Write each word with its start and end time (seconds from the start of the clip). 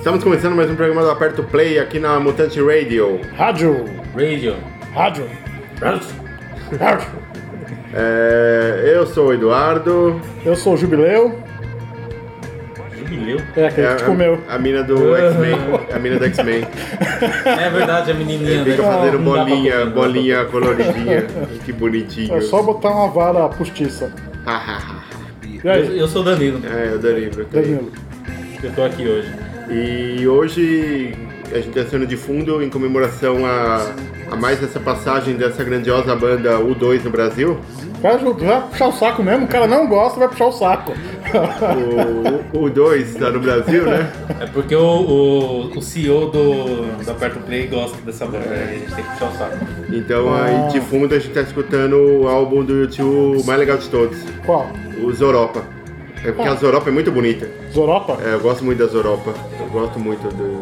Estamos 0.00 0.24
começando 0.24 0.54
mais 0.56 0.70
um 0.70 0.74
programa 0.74 1.02
do 1.02 1.10
Aperto 1.10 1.42
Play 1.44 1.78
aqui 1.78 1.98
na 1.98 2.18
Mutante 2.18 2.58
Radio. 2.58 3.20
Rádio, 3.36 3.84
Radio. 4.14 4.56
rádio, 4.94 5.24
rádio. 6.78 7.06
É, 7.92 8.92
eu 8.94 9.06
sou 9.06 9.28
o 9.28 9.34
Eduardo. 9.34 10.18
Eu 10.42 10.56
sou 10.56 10.72
o 10.72 10.76
Jubileu. 10.76 11.38
Jubileu. 12.96 13.40
É, 13.54 13.66
aquele 13.66 13.86
É 13.86 13.90
que 13.90 13.96
te 13.96 14.04
comeu. 14.04 14.38
a, 14.48 14.54
a 14.54 14.58
mina 14.58 14.82
do 14.82 15.14
X-Men. 15.14 15.56
A 15.94 15.98
mina 15.98 16.18
do 16.18 16.24
X-Men. 16.24 16.66
É 17.44 17.68
verdade, 17.70 18.10
a 18.10 18.14
menininha. 18.14 18.64
Fica 18.64 18.82
né? 18.82 18.88
fazendo 18.88 19.18
Não 19.18 19.24
bolinha, 19.24 19.72
comer, 19.80 19.90
bolinha 19.90 20.44
coloridinha. 20.46 21.26
Que 21.64 21.72
bonitinho. 21.74 22.36
É 22.36 22.40
só 22.40 22.62
botar 22.62 22.88
uma 22.88 23.08
vara 23.08 23.48
postiça. 23.50 24.10
Eu, 25.62 25.72
eu 25.96 26.08
sou 26.08 26.22
o 26.22 26.24
Danilo. 26.24 26.58
é, 26.66 26.94
o 26.94 26.98
Danilo. 26.98 27.44
Danilo? 27.52 27.92
Eu 28.62 28.72
tô 28.72 28.82
aqui 28.82 29.06
hoje. 29.06 29.30
E 29.70 30.26
hoje 30.26 31.14
a 31.52 31.56
gente 31.56 31.68
está 31.76 31.88
sendo 31.90 32.06
de 32.06 32.16
fundo 32.16 32.62
em 32.62 32.68
comemoração 32.68 33.44
a, 33.46 33.92
a 34.30 34.36
mais 34.36 34.62
essa 34.62 34.80
passagem 34.80 35.34
dessa 35.36 35.62
grandiosa 35.62 36.14
banda 36.16 36.58
U2 36.58 37.04
no 37.04 37.10
Brasil. 37.10 37.58
Vai, 38.00 38.16
vai 38.16 38.60
puxar 38.68 38.88
o 38.88 38.92
saco 38.92 39.22
mesmo? 39.22 39.44
O 39.44 39.48
cara 39.48 39.66
não 39.66 39.86
gosta, 39.86 40.18
vai 40.18 40.28
puxar 40.28 40.46
o 40.46 40.52
saco. 40.52 40.92
O, 42.52 42.58
o 42.58 42.70
U2 42.70 42.96
está 43.00 43.30
no 43.30 43.38
Brasil, 43.40 43.84
né? 43.84 44.10
É 44.40 44.46
porque 44.46 44.74
o, 44.74 44.80
o, 44.82 45.78
o 45.78 45.82
CEO 45.82 46.30
do, 46.30 47.04
do 47.04 47.10
Aperto 47.10 47.38
Play 47.40 47.66
gosta 47.66 47.96
dessa 48.04 48.26
banda. 48.26 48.46
né? 48.46 48.68
A 48.70 48.78
gente 48.78 48.94
tem 48.94 49.04
que 49.04 49.10
puxar 49.10 49.28
o 49.28 49.32
saco. 49.38 49.56
Então 49.90 50.34
aí 50.34 50.68
de 50.72 50.80
fundo 50.80 51.14
a 51.14 51.18
gente 51.18 51.28
está 51.28 51.42
escutando 51.42 51.94
o 52.22 52.28
álbum 52.28 52.64
do 52.64 52.74
YouTube 52.74 53.44
mais 53.44 53.58
legal 53.58 53.76
de 53.76 53.88
todos, 53.88 54.18
Qual? 54.44 54.68
o 55.02 55.12
Zoropa. 55.12 55.62
É 56.24 56.32
porque 56.32 56.48
a 56.48 56.54
Zoropa 56.54 56.90
é 56.90 56.92
muito 56.92 57.10
bonita. 57.10 57.48
Zoropa? 57.72 58.18
É, 58.22 58.34
eu 58.34 58.40
gosto 58.40 58.64
muito 58.64 58.78
da 58.78 58.86
Zoropa. 58.86 59.34
Eu 59.58 59.66
gosto 59.66 59.98
muito 59.98 60.22
do. 60.28 60.58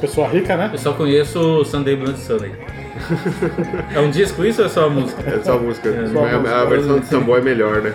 Pessoa 0.00 0.28
rica, 0.28 0.56
né? 0.56 0.70
Eu 0.72 0.78
só 0.78 0.92
conheço 0.92 1.38
o 1.38 1.64
Sunday 1.64 1.96
Blood 1.96 2.18
Sunday. 2.18 2.52
É 3.94 4.00
um 4.00 4.10
disco 4.10 4.44
isso 4.44 4.60
ou 4.60 4.66
é 4.66 4.70
só 4.70 4.86
a 4.86 4.90
música? 4.90 5.30
É 5.30 5.40
só 5.42 5.54
a 5.54 5.58
música. 5.58 5.88
É, 5.88 6.06
só 6.06 6.24
a 6.24 6.38
música. 6.38 6.56
a 6.56 6.64
versão 6.64 7.00
de 7.00 7.06
Sambo 7.06 7.36
é 7.36 7.40
melhor, 7.40 7.82
né? 7.82 7.94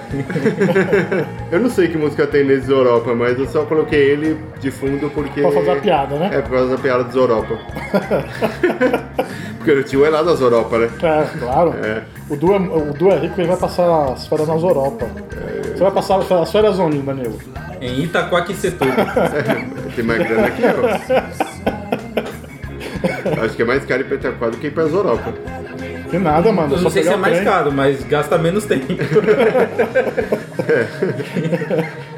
eu 1.52 1.60
não 1.60 1.70
sei 1.70 1.88
que 1.88 1.98
música 1.98 2.28
tem 2.28 2.44
nesse 2.44 2.68
Zoropa, 2.68 3.14
mas 3.14 3.40
eu 3.40 3.48
só 3.48 3.66
coloquei 3.66 4.00
ele 4.00 4.38
de 4.60 4.72
fundo 4.72 5.10
porque. 5.10 5.42
Pra 5.42 5.52
fazer 5.52 5.72
a 5.72 5.76
piada, 5.78 6.16
né? 6.16 6.30
É, 6.34 6.42
por 6.42 6.52
causa 6.52 6.76
da 6.76 6.82
piada 6.82 7.04
do 7.04 7.12
Zoropa. 7.12 7.58
porque 9.58 9.72
o 9.72 9.84
tio 9.84 10.06
é 10.06 10.10
lá 10.10 10.22
da 10.22 10.36
Zoropa, 10.36 10.78
né? 10.78 10.90
É, 11.02 11.40
claro. 11.40 11.74
É. 11.84 12.02
O, 12.30 12.36
du 12.36 12.54
é, 12.54 12.58
o 12.58 12.94
Du 12.94 13.12
é 13.12 13.20
rico 13.20 13.40
e 13.40 13.46
vai 13.46 13.58
passar 13.58 14.14
as 14.14 14.28
férias 14.28 14.48
nas 14.48 14.62
Europa. 14.62 15.08
Você 15.76 15.84
vai 15.84 15.92
passar 15.92 16.20
as 16.20 16.52
férias 16.52 16.80
onde, 16.80 16.98
Danilo? 17.00 17.38
Em 17.82 18.04
Itaquaquecetuba. 18.04 18.96
Tem 19.96 20.06
mais 20.06 20.28
grana 20.28 20.48
aqui, 20.48 20.62
ó. 20.64 21.55
Acho 23.44 23.56
que 23.56 23.62
é 23.62 23.66
mais 23.66 23.86
caro 23.86 24.02
ir 24.02 24.06
pra 24.06 24.16
Itaquá 24.16 24.50
do 24.50 24.58
que 24.58 24.68
ir 24.68 24.72
pra 24.72 24.86
Zoropa. 24.86 25.34
Que 26.10 26.18
nada, 26.20 26.52
mano. 26.52 26.74
Eu 26.74 26.78
só 26.78 26.84
não 26.84 26.90
sei 26.92 27.04
se 27.04 27.10
é 27.10 27.16
mais 27.16 27.36
trem. 27.36 27.46
caro, 27.46 27.72
mas 27.72 28.04
gasta 28.04 28.38
menos 28.38 28.66
tempo. 28.66 28.86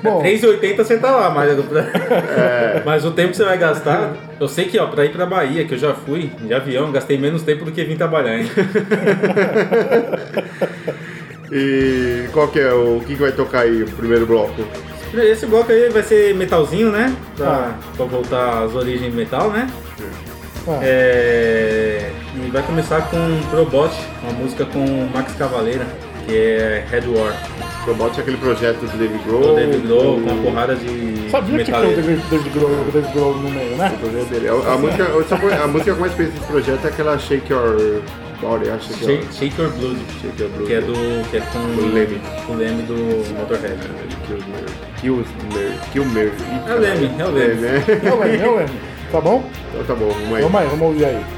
Bom, 0.03 0.21
3,80 0.21 0.77
você 0.77 0.97
tá 0.97 1.11
lá, 1.11 1.29
mas, 1.29 1.49
É. 2.37 2.81
mas 2.85 3.03
o 3.05 3.11
tempo 3.11 3.31
que 3.31 3.37
você 3.37 3.45
vai 3.45 3.57
gastar. 3.57 4.13
Eu 4.39 4.47
sei 4.47 4.65
que, 4.65 4.77
ó, 4.77 4.87
pra 4.87 5.05
ir 5.05 5.11
pra 5.11 5.25
Bahia, 5.25 5.65
que 5.65 5.73
eu 5.73 5.77
já 5.79 5.93
fui 5.93 6.31
de 6.41 6.53
avião, 6.53 6.91
gastei 6.91 7.17
menos 7.17 7.41
tempo 7.43 7.65
do 7.65 7.71
que 7.71 7.83
vim 7.83 7.95
trabalhar, 7.95 8.37
hein? 8.37 8.49
E 11.51 12.27
qual 12.33 12.47
que 12.49 12.59
é 12.59 12.71
o. 12.73 12.97
O 12.97 12.99
que, 13.01 13.15
que 13.15 13.21
vai 13.21 13.31
tocar 13.31 13.61
aí, 13.61 13.83
o 13.83 13.89
primeiro 13.91 14.25
bloco? 14.25 14.53
Esse 15.13 15.45
bloco 15.45 15.71
aí 15.71 15.89
vai 15.89 16.03
ser 16.03 16.35
metalzinho, 16.35 16.91
né? 16.91 17.15
Pra, 17.37 17.47
Ah. 17.47 17.73
pra 17.95 18.05
voltar 18.05 18.63
às 18.63 18.75
origens 18.75 19.09
do 19.11 19.15
metal, 19.17 19.49
né? 19.49 19.67
Ah, 20.67 20.79
É, 20.81 22.11
E 22.35 22.49
vai 22.51 22.61
começar 22.63 23.01
com 23.09 23.17
Probot, 23.49 23.91
uma 24.23 24.33
música 24.33 24.65
com 24.65 25.07
Max 25.13 25.33
Cavaleira, 25.33 25.85
que 26.27 26.35
é 26.35 26.85
Red 26.89 27.07
War. 27.07 27.33
Robot 27.85 28.17
é 28.17 28.21
aquele 28.21 28.37
projeto 28.37 28.79
do 28.81 28.97
David 28.97 29.23
Grohl. 29.25 29.41
Do 29.41 29.55
David 29.55 29.87
Grohl, 29.87 30.15
com 30.15 30.21
do- 30.21 30.33
uma 30.33 30.43
porrada 30.43 30.75
de 30.75 31.29
sabia 31.31 31.57
que 31.59 31.63
tinha 31.65 31.79
o. 31.79 31.95
David, 31.95 32.21
David, 32.29 32.49
Grohl, 32.49 32.71
o 32.71 32.91
David 32.91 33.13
Grohl 33.13 33.33
no 33.35 33.49
meio, 33.49 33.75
né? 33.77 33.91
o 33.95 33.97
projeto 33.99 34.29
dele. 34.29 34.47
A, 34.49 34.73
a 34.73 34.77
música, 34.77 35.03
eu 35.03 35.23
só 35.27 35.37
conhe- 35.37 35.53
a 35.55 35.67
música 35.67 35.83
que 35.85 35.89
eu 35.89 35.95
mais 36.01 36.13
conheço 36.13 36.33
desse 36.33 36.47
projeto 36.47 36.85
é 36.85 36.87
aquela 36.89 37.17
Shake 37.17 37.51
Your 37.53 38.01
Body, 38.41 38.69
acho 38.69 38.89
que 38.89 39.05
Shake, 39.05 39.33
Shake 39.33 39.61
Your 39.61 39.71
Blood, 39.71 39.97
Shake 40.21 40.41
Your 40.41 40.51
Blood. 40.51 40.67
que 40.67 40.73
é 40.73 40.81
do 40.81 41.29
que 41.29 41.37
é 41.37 41.39
com 41.39 41.59
O 41.59 41.93
Leme. 41.93 42.21
o 42.49 42.53
Leme 42.53 42.83
do 42.83 43.33
Motorhead. 43.39 43.77
Kilmer. 44.27 44.63
Kilmer. 45.01 45.71
Kilmer. 45.93 46.25
Ih, 46.27 46.69
É 46.69 46.75
o 46.75 46.79
Leme, 46.79 47.11
é 47.19 47.25
o 47.25 47.31
Leme. 47.31 47.53
né? 47.55 47.83
Eu 47.87 48.19
lembro, 48.19 48.45
eu 48.45 48.55
lembro. 48.57 48.73
Tá 49.11 49.21
bom? 49.21 49.43
Então 49.69 49.85
tá 49.85 49.95
bom, 49.95 50.09
vamos 50.09 50.35
aí. 50.35 50.43
Vamos 50.43 50.61
aí, 50.61 50.67
vamos 50.67 50.81
ouvir 50.87 51.05
aí. 51.05 51.36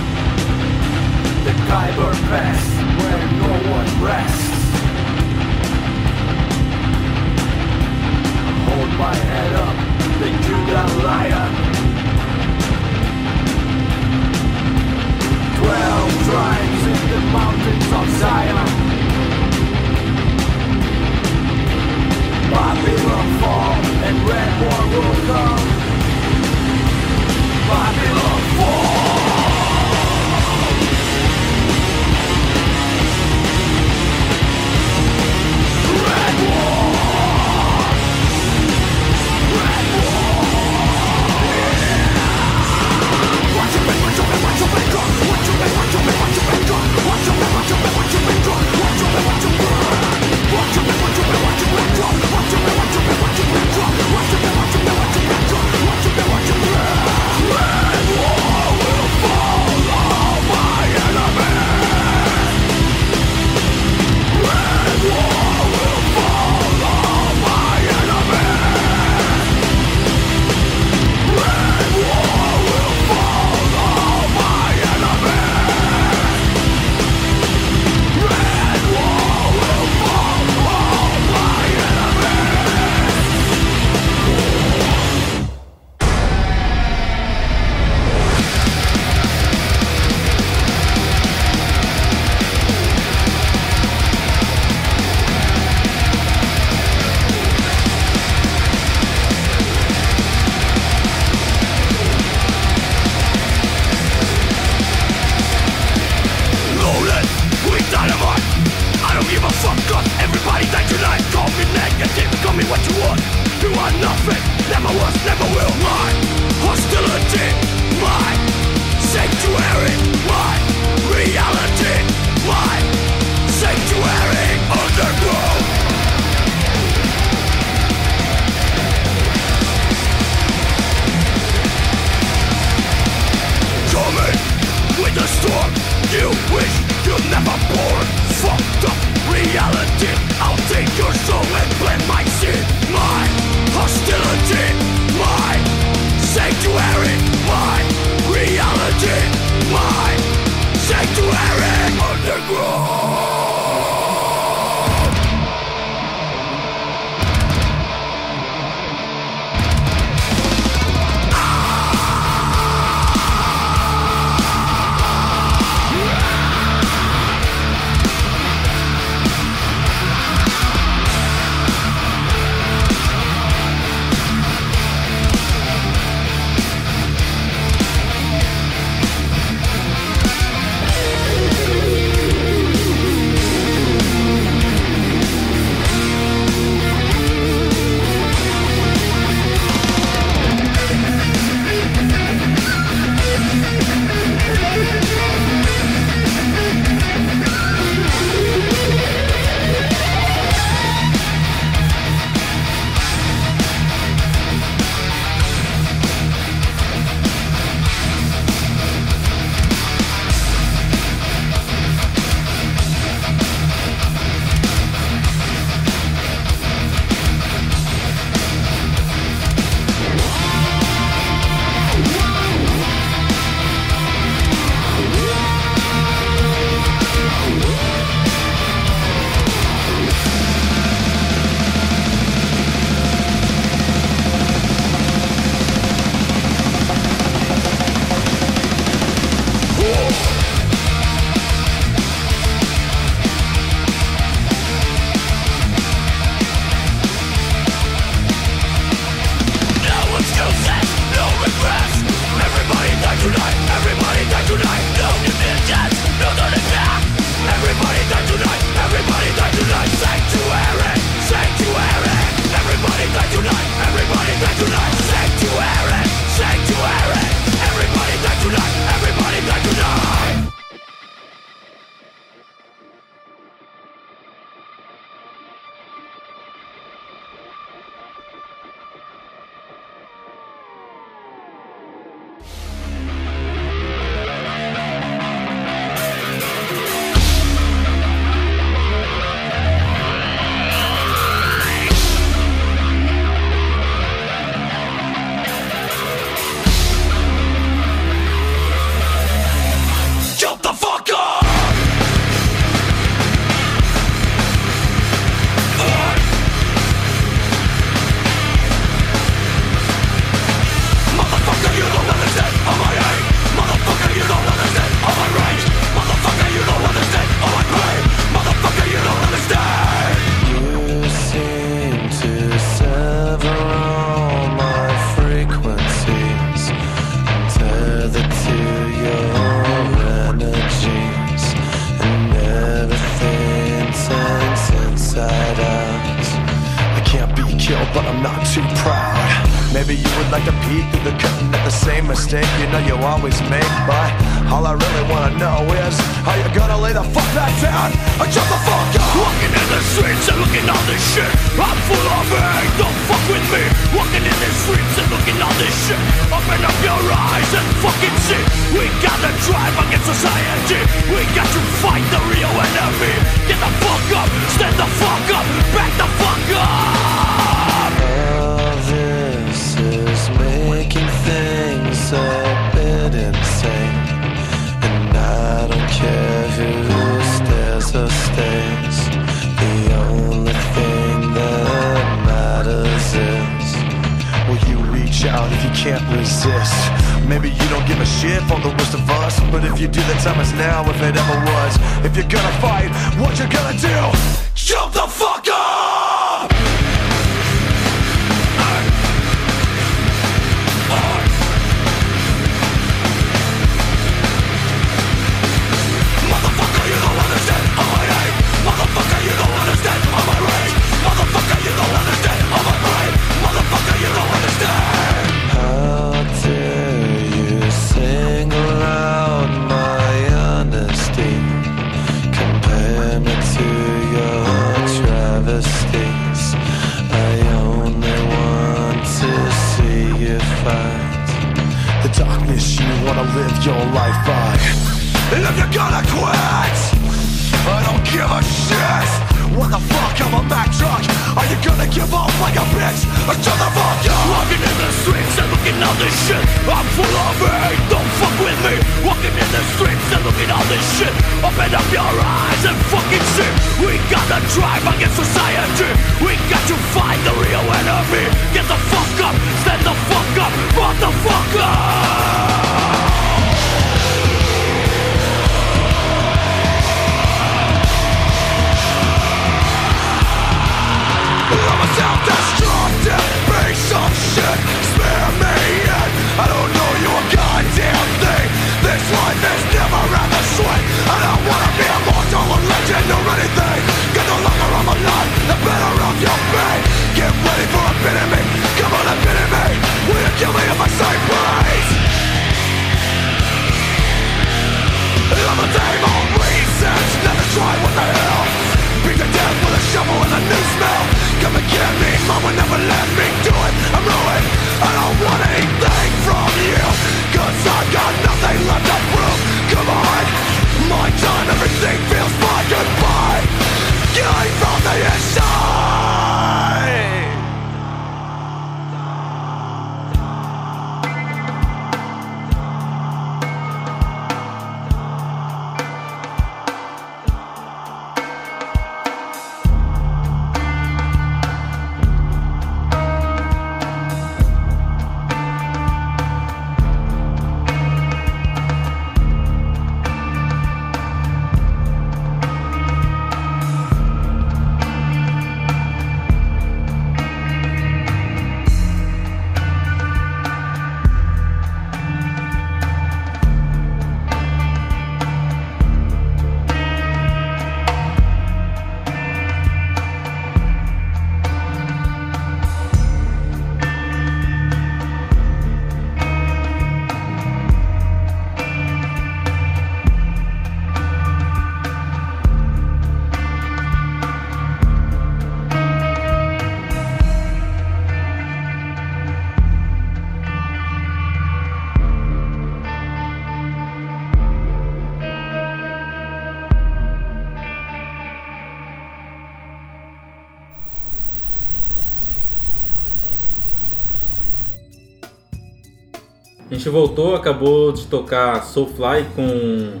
gente 596.82 596.88
voltou, 596.88 597.36
acabou 597.36 597.92
de 597.92 598.04
tocar 598.08 598.60
Soulfly 598.64 599.24
com 599.36 600.00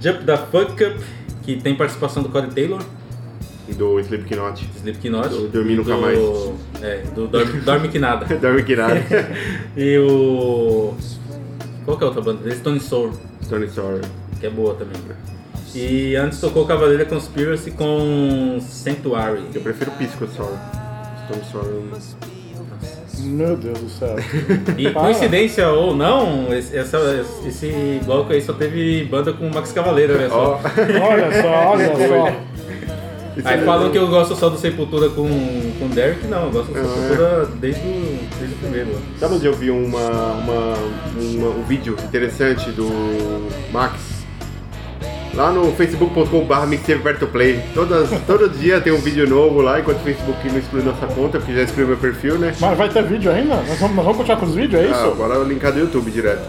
Jump 0.00 0.24
the 0.26 0.36
Fuck 0.36 0.84
Up, 0.84 1.00
que 1.42 1.56
tem 1.56 1.74
participação 1.74 2.22
do 2.22 2.28
Corey 2.28 2.50
Taylor. 2.50 2.82
E 3.66 3.72
do 3.72 3.98
Slipknot. 3.98 4.68
Slipknot. 4.76 5.28
Do 5.30 5.48
Dormir 5.48 5.76
Nunca 5.76 5.94
do, 5.94 6.00
Mais. 6.00 6.18
É, 6.82 7.02
do 7.14 7.26
Dorme, 7.26 7.60
dorme 7.60 7.88
Que 7.88 7.98
Nada. 7.98 8.26
dorme 8.36 8.62
Que 8.64 8.76
Nada. 8.76 9.02
e 9.74 9.96
o... 9.98 10.92
Qual 11.86 11.96
que 11.96 12.04
é 12.04 12.06
a 12.06 12.08
outra 12.08 12.22
banda? 12.22 12.50
Stone 12.54 12.80
Sour. 12.80 13.12
Stone 13.42 13.70
Sour. 13.70 14.02
Que 14.38 14.46
é 14.46 14.50
boa 14.50 14.74
também. 14.74 15.00
E 15.74 16.16
antes 16.16 16.38
tocou 16.38 16.66
Cavaleira 16.66 17.06
Conspiracy 17.06 17.70
com 17.70 18.58
Sanctuary. 18.60 19.44
Eu 19.54 19.62
prefiro 19.62 19.90
Pisco 19.92 20.26
Sour. 20.26 20.52
Stone 21.24 21.44
Sour... 21.50 22.29
Meu 23.24 23.56
Deus 23.56 23.78
do 23.78 23.88
céu. 23.88 24.16
E 24.76 24.90
coincidência 24.90 25.68
ou 25.68 25.94
não, 25.94 26.52
esse, 26.52 26.76
essa, 26.76 27.24
esse 27.46 28.00
bloco 28.04 28.32
aí 28.32 28.40
só 28.40 28.52
teve 28.52 29.04
banda 29.04 29.32
com 29.32 29.46
o 29.46 29.54
Max 29.54 29.72
Cavaleira, 29.72 30.14
olha 30.14 30.28
só. 30.28 30.60
olha 31.10 31.32
só, 31.42 31.70
olha 31.70 32.08
só. 32.08 32.50
Aí 33.44 33.64
falam 33.64 33.90
que 33.90 33.98
eu 33.98 34.08
gosto 34.08 34.34
só 34.34 34.48
do 34.48 34.58
Sepultura 34.58 35.08
com, 35.08 35.28
com 35.78 35.86
o 35.86 35.88
Derek, 35.88 36.26
não, 36.26 36.46
eu 36.46 36.50
gosto 36.50 36.72
do 36.72 36.78
é. 36.78 36.82
Sepultura 36.82 37.48
desde, 37.60 37.80
desde 38.38 38.54
o 38.54 38.58
primeiro. 38.58 38.90
Sabe 39.18 39.34
onde 39.34 39.46
eu 39.46 39.54
vi 39.54 39.70
uma, 39.70 40.32
uma, 40.32 40.74
uma 41.16 41.48
um 41.48 41.62
vídeo 41.62 41.96
interessante 42.04 42.70
do 42.72 42.88
Max 43.72 44.09
Lá 45.34 45.50
no 45.52 45.72
facebook.com.br. 45.72 46.24
Todas, 47.72 48.10
todo 48.26 48.48
dia 48.48 48.80
tem 48.80 48.92
um 48.92 48.98
vídeo 48.98 49.28
novo 49.28 49.60
lá, 49.60 49.78
enquanto 49.80 49.98
o 49.98 50.04
Facebook 50.04 50.48
não 50.48 50.58
exclui 50.58 50.82
nossa 50.82 51.06
conta, 51.06 51.38
porque 51.38 51.54
já 51.54 51.62
excluiu 51.62 51.88
meu 51.88 51.96
perfil, 51.96 52.36
né? 52.38 52.52
Mas 52.60 52.76
vai 52.76 52.88
ter 52.88 53.04
vídeo 53.04 53.30
ainda? 53.30 53.56
Nós 53.56 53.78
vamos, 53.78 53.96
nós 53.96 54.04
vamos 54.04 54.16
continuar 54.18 54.38
com 54.40 54.46
os 54.46 54.54
vídeos, 54.54 54.82
é 54.82 54.86
isso? 54.86 54.94
Ah, 54.94 55.04
agora 55.06 55.34
eu 55.34 55.44
linkar 55.44 55.72
do 55.72 55.78
YouTube 55.78 56.10
direto. 56.10 56.42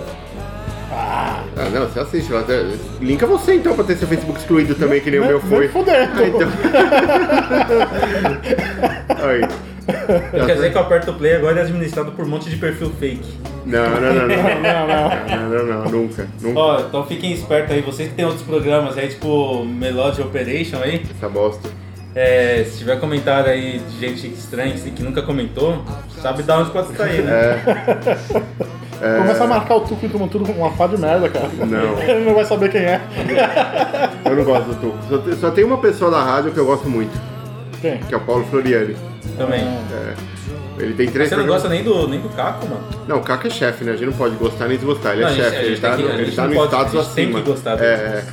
Ah, 0.91 1.43
não, 1.71 1.87
você 1.87 1.99
assiste 1.99 2.31
lá. 2.31 2.43
Linka 2.99 3.27
você 3.27 3.55
então 3.55 3.75
pra 3.75 3.83
ter 3.83 3.97
seu 3.97 4.07
Facebook 4.07 4.39
excluído 4.39 4.73
também, 4.75 4.99
que 4.99 5.11
nem 5.11 5.19
o 5.19 5.25
meu 5.25 5.39
foi. 5.39 5.67
fudendo. 5.67 6.11
Ah, 6.15 6.27
então. 6.27 6.49
Aí. 9.29 9.70
Então 9.87 10.45
quer 10.45 10.55
dizer 10.55 10.71
que 10.71 10.77
o 10.77 10.81
Aperto 10.81 11.13
Play 11.13 11.35
agora 11.35 11.59
é 11.59 11.63
administrado 11.63 12.11
por 12.11 12.25
um 12.25 12.29
monte 12.29 12.49
de 12.49 12.57
perfil 12.57 12.91
fake. 12.99 13.39
Não, 13.65 13.89
não, 13.89 13.99
não, 13.99 14.13
não. 14.27 14.27
Não, 14.27 14.87
não. 14.87 15.49
Não, 15.49 15.65
não, 15.65 15.83
não, 15.83 15.91
nunca. 15.91 16.27
Nunca. 16.41 16.59
Ó, 16.59 16.79
então 16.81 17.05
fiquem 17.05 17.31
espertos 17.31 17.71
aí, 17.71 17.81
vocês 17.81 18.09
que 18.09 18.15
tem 18.15 18.25
outros 18.25 18.43
programas 18.43 18.97
aí, 18.97 19.07
tipo 19.07 19.63
Melody 19.65 20.21
Operation 20.21 20.77
aí, 20.81 21.03
Essa 21.17 21.29
bosta. 21.29 21.69
é, 22.15 22.65
se 22.69 22.79
tiver 22.79 22.99
comentário 22.99 23.49
aí 23.51 23.79
de 23.79 23.99
gente 23.99 24.27
estranha 24.27 24.73
assim, 24.73 24.91
que 24.91 25.01
nunca 25.03 25.21
comentou, 25.21 25.83
sabe 26.21 26.43
da 26.43 26.59
onde 26.59 26.71
pode 26.71 26.95
sair, 26.95 27.21
né? 27.23 27.61
É. 29.01 29.17
Começa 29.17 29.43
a 29.43 29.47
marcar 29.47 29.75
o 29.77 29.81
Tuco 29.81 30.05
e 30.05 30.09
todo 30.09 30.27
tudo 30.27 30.45
com 30.45 30.51
uma 30.51 30.69
pá 30.71 30.85
de 30.85 30.95
merda, 30.95 31.27
cara. 31.27 31.49
Não. 31.65 31.99
Ele 32.03 32.23
não 32.23 32.35
vai 32.35 32.45
saber 32.45 32.69
quem 32.69 32.81
é. 32.81 33.01
Eu 34.23 34.35
não 34.35 34.43
gosto 34.43 34.67
do 34.67 34.75
Tuco. 34.75 35.35
Só 35.37 35.49
tem 35.49 35.63
uma 35.63 35.79
pessoa 35.79 36.11
da 36.11 36.21
rádio 36.21 36.51
que 36.51 36.59
eu 36.59 36.65
gosto 36.67 36.87
muito, 36.87 37.11
Quem? 37.81 37.97
que 37.99 38.13
é 38.13 38.17
o 38.17 38.21
Paulo 38.21 38.45
Floriani. 38.49 38.95
Também. 39.37 39.61
É. 39.61 40.13
Ele 40.79 40.93
tem 40.93 41.09
três 41.09 41.29
Você 41.29 41.35
não 41.35 41.43
programas- 41.45 41.63
gosta 41.63 41.69
nem 41.69 41.83
do, 41.83 42.07
nem 42.07 42.19
do 42.21 42.29
Caco, 42.29 42.67
mano? 42.67 42.81
Não, 43.07 43.17
o 43.17 43.21
Caco 43.21 43.47
é 43.47 43.49
chefe, 43.49 43.83
né? 43.83 43.91
A 43.91 43.95
gente 43.95 44.05
não 44.07 44.13
pode 44.13 44.35
gostar 44.35 44.67
nem 44.67 44.77
desgostar. 44.77 45.13
Ele 45.13 45.21
Não, 45.21 45.27
é 45.27 45.31
a 45.31 45.35
gente- 45.35 45.43
chefe, 45.51 45.65
ele 45.65 45.77
tá, 45.79 45.95
que- 45.95 46.03
no, 46.03 46.09
ele 46.09 46.31
tá 46.31 46.41
não 46.43 46.49
no 46.49 46.55
pode- 46.55 46.67
status 46.73 46.95
a 46.95 47.03
gente 47.03 47.13
tem 47.13 47.23
acima. 47.25 47.41
que 47.41 47.49
gostar 47.49 47.71
é, 47.73 47.75
dele. 47.77 47.91
é. 47.91 48.25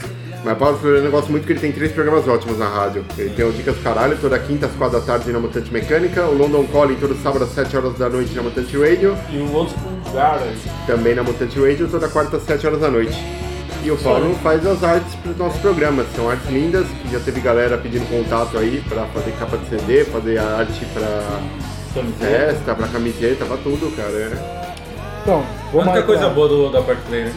Mas 0.44 0.52
o 0.54 0.56
Paulo 0.56 0.78
Floriano 0.78 1.06
eu 1.06 1.10
gosto 1.10 1.30
muito 1.30 1.42
porque 1.42 1.52
ele 1.54 1.60
tem 1.60 1.72
três 1.72 1.90
programas 1.92 2.26
ótimos 2.28 2.56
na 2.58 2.68
rádio. 2.68 3.04
Ele 3.18 3.30
tem 3.30 3.44
o 3.44 3.52
Dicas 3.52 3.74
do 3.76 3.82
Caralho, 3.82 4.16
toda 4.20 4.38
quinta 4.38 4.66
às 4.66 4.72
quatro 4.72 4.98
da 5.00 5.04
tarde 5.04 5.30
na 5.32 5.40
Mutante 5.40 5.70
Mecânica, 5.72 6.24
o 6.26 6.34
London 6.38 6.64
Calling 6.72 6.94
todo 6.94 7.14
sábado 7.22 7.44
às 7.44 7.50
7 7.50 7.76
horas 7.76 7.94
da 7.98 8.08
noite 8.08 8.32
na 8.34 8.42
Mutante 8.42 8.76
Radio, 8.78 9.16
E 9.30 9.36
o 9.38 9.52
Old 9.52 9.72
School 9.72 10.14
Garage. 10.14 10.70
também 10.86 11.14
na 11.16 11.24
Mutante 11.24 11.58
Radio, 11.60 11.88
toda 11.88 12.08
quarta 12.08 12.36
às 12.36 12.44
7 12.44 12.66
horas 12.66 12.80
da 12.80 12.88
noite. 12.88 13.18
E 13.88 13.90
o 13.90 13.96
Paulo 13.96 14.34
faz 14.42 14.66
as 14.66 14.84
artes 14.84 15.14
para 15.14 15.30
os 15.32 15.38
nossos 15.38 15.58
programas. 15.62 16.06
São 16.14 16.28
artes 16.28 16.46
lindas, 16.50 16.86
que 17.00 17.10
já 17.10 17.18
teve 17.20 17.40
galera 17.40 17.78
pedindo 17.78 18.06
contato 18.10 18.58
aí 18.58 18.82
para 18.86 19.06
fazer 19.06 19.30
capa 19.38 19.56
de 19.56 19.66
CD, 19.70 20.04
fazer 20.04 20.36
a 20.38 20.58
arte 20.58 20.84
para 20.92 21.40
festa, 22.18 22.74
para 22.74 22.86
camiseta, 22.88 23.46
para 23.46 23.56
tudo, 23.56 23.90
cara. 23.96 24.10
É. 24.10 24.68
Então, 25.22 25.38
A 25.40 25.70
vamos 25.72 25.86
única 25.86 26.02
coisa 26.02 26.26
pra- 26.26 26.34
boa 26.34 26.48
do, 26.48 26.68
do 26.68 26.76
Aperto 26.76 27.00
Play, 27.08 27.24
né? 27.24 27.32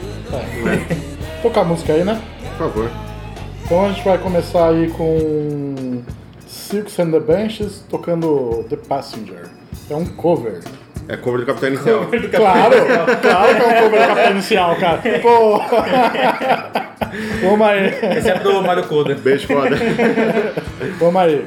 Tocar 1.41 1.61
a 1.61 1.63
música 1.63 1.93
aí, 1.93 2.03
né? 2.03 2.21
Por 2.57 2.67
favor. 2.67 2.91
Então 3.63 3.85
a 3.85 3.89
gente 3.93 4.03
vai 4.03 4.17
começar 4.17 4.67
aí 4.71 4.89
com 4.91 6.01
Silks 6.45 6.99
and 6.99 7.11
the 7.11 7.19
Benches 7.21 7.81
tocando 7.89 8.65
The 8.69 8.75
Passenger. 8.75 9.49
É 9.89 9.95
um 9.95 10.05
cover. 10.05 10.59
É 11.11 11.17
cover 11.17 11.41
do 11.41 11.45
Capitão 11.45 11.67
Inicial. 11.67 12.05
Claro, 12.05 12.75
claro 13.21 13.55
que 13.55 13.61
é 13.61 13.67
um 13.67 13.83
cover 13.83 13.99
da 13.99 14.07
capa 14.07 14.29
inicial, 14.31 14.75
cara. 14.77 15.01
Pô. 15.21 15.61
Vamos 17.41 17.67
aí, 17.67 17.87
Exceto 18.17 18.49
do 18.49 18.61
Mario 18.61 18.85
Coda. 18.85 19.13
Beijo 19.15 19.45
foda. 19.45 19.75
vamos 20.97 21.21
aí. 21.21 21.45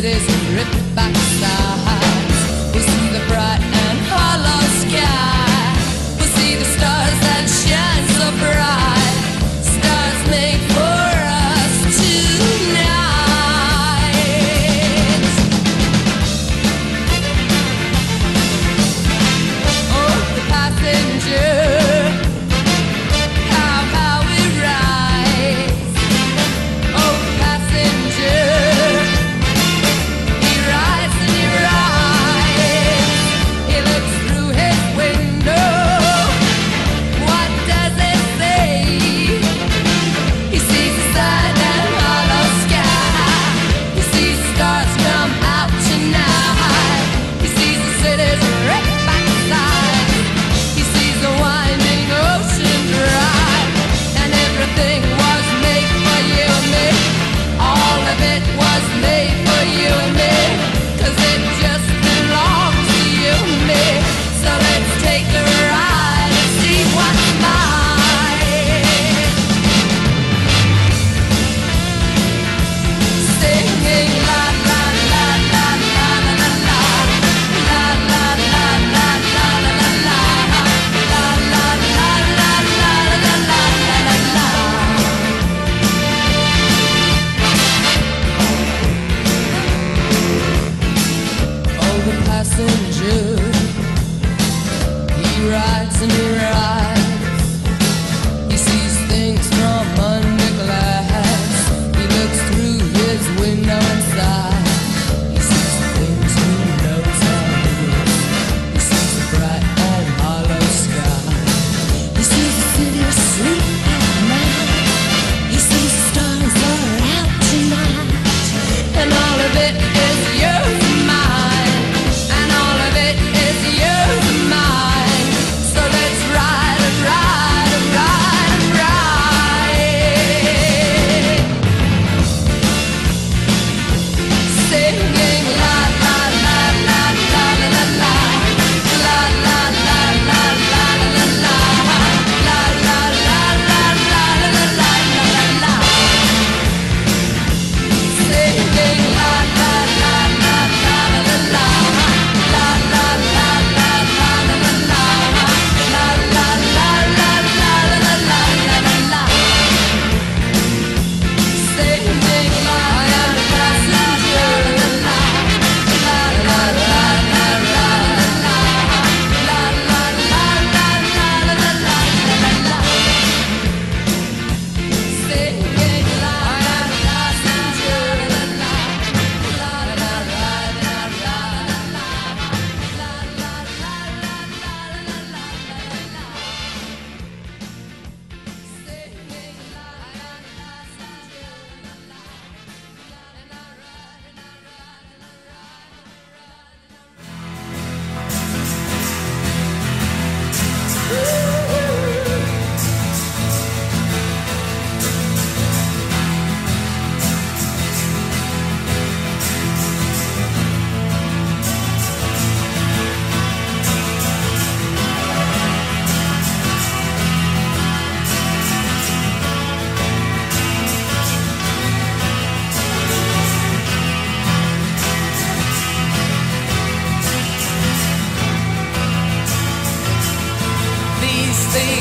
it 0.00 0.06
is 0.06 0.29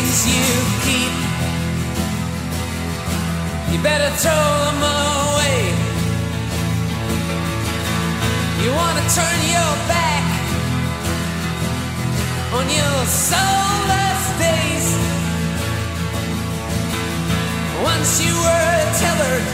things 0.09 0.25
you 0.27 0.49
keep. 0.85 1.13
You 3.71 3.77
better 3.83 4.09
throw 4.17 4.47
them 4.65 4.81
away. 4.81 5.59
You 8.63 8.69
wanna 8.73 9.05
turn 9.17 9.39
your 9.55 9.73
back 9.93 10.25
on 12.57 12.65
your 12.69 12.99
soulless 13.05 14.23
days. 14.45 14.87
Once 17.83 18.11
you 18.25 18.33
were 18.33 18.77
tethered, 19.01 19.45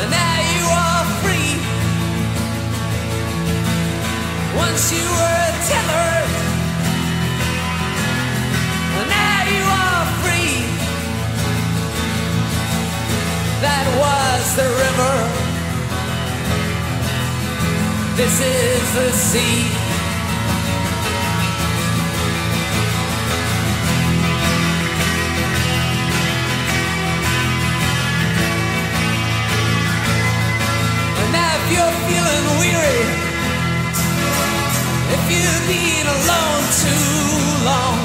and 0.00 0.10
now 0.10 0.36
you 0.54 0.64
are 0.84 1.04
free. 1.22 1.54
Once 4.56 4.92
you 4.92 5.06
were 5.20 5.50
tethered, 5.70 6.30
and 6.36 6.41
That 13.62 13.86
was 13.94 14.42
the 14.58 14.66
river. 14.66 15.14
This 18.18 18.40
is 18.42 18.82
the 18.98 19.08
sea. 19.14 19.70
And 31.22 31.34
if 31.38 31.62
you're 31.70 31.96
feeling 32.10 32.46
weary, 32.58 33.02
if 35.14 35.22
you've 35.30 35.64
been 35.70 36.06
alone 36.18 36.64
too 36.82 37.06
long, 37.62 37.98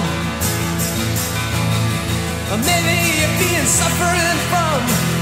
or 2.53 2.59
maybe 2.61 2.93
you've 3.17 3.37
been 3.41 3.65
suffering 3.65 4.37
from 4.53 5.16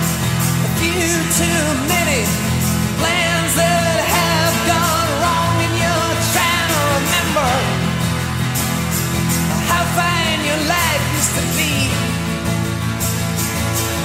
like 10.67 11.01
just 11.15 11.31
to 11.35 11.41
feel 11.57 11.91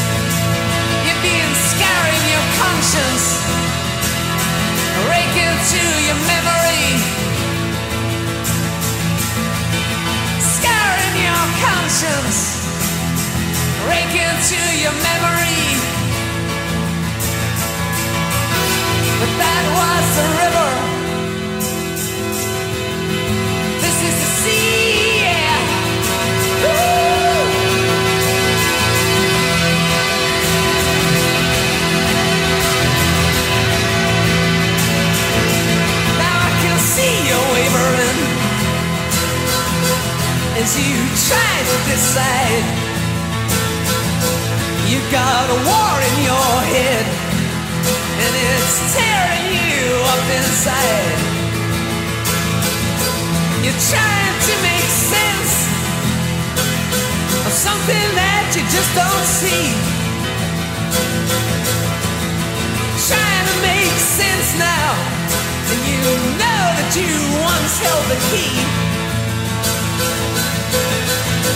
conscience, 2.61 3.27
raking 5.09 5.55
to 5.73 5.83
your 6.07 6.19
memory, 6.33 6.87
scarring 10.53 11.15
your 11.27 11.43
conscience, 11.65 12.39
raking 13.89 14.35
to 14.51 14.59
your 14.83 14.95
memory. 15.09 15.63
But 19.21 19.31
that 19.43 19.63
was 19.79 20.05
the 20.17 20.27
river. 20.41 20.71
This 23.83 23.97
is 24.09 24.15
the 24.23 24.29
sea, 24.41 24.80
as 40.61 40.77
you 40.77 40.93
try 41.25 41.53
to 41.71 41.77
decide. 41.89 42.65
you've 44.85 45.09
got 45.09 45.45
a 45.49 45.57
war 45.65 45.93
in 46.09 46.15
your 46.21 46.53
head, 46.69 47.05
and 48.21 48.31
it's 48.45 48.75
tearing 48.93 49.47
you 49.57 49.89
up 50.13 50.25
inside. 50.37 51.17
You're 53.65 53.83
trying 53.89 54.37
to 54.49 54.53
make 54.61 54.89
sense 55.17 55.53
of 57.41 57.53
something 57.65 58.07
that 58.21 58.53
you 58.53 58.61
just 58.69 58.91
don't 58.93 59.27
see. 59.41 59.65
Trying 63.09 63.45
to 63.49 63.57
make 63.65 63.97
sense 63.97 64.49
now, 64.61 64.93
and 65.73 65.79
you 65.89 66.01
know 66.37 66.63
that 66.77 66.91
you 66.93 67.09
once 67.49 67.73
held 67.81 68.05
the 68.13 68.19
key. 68.29 68.90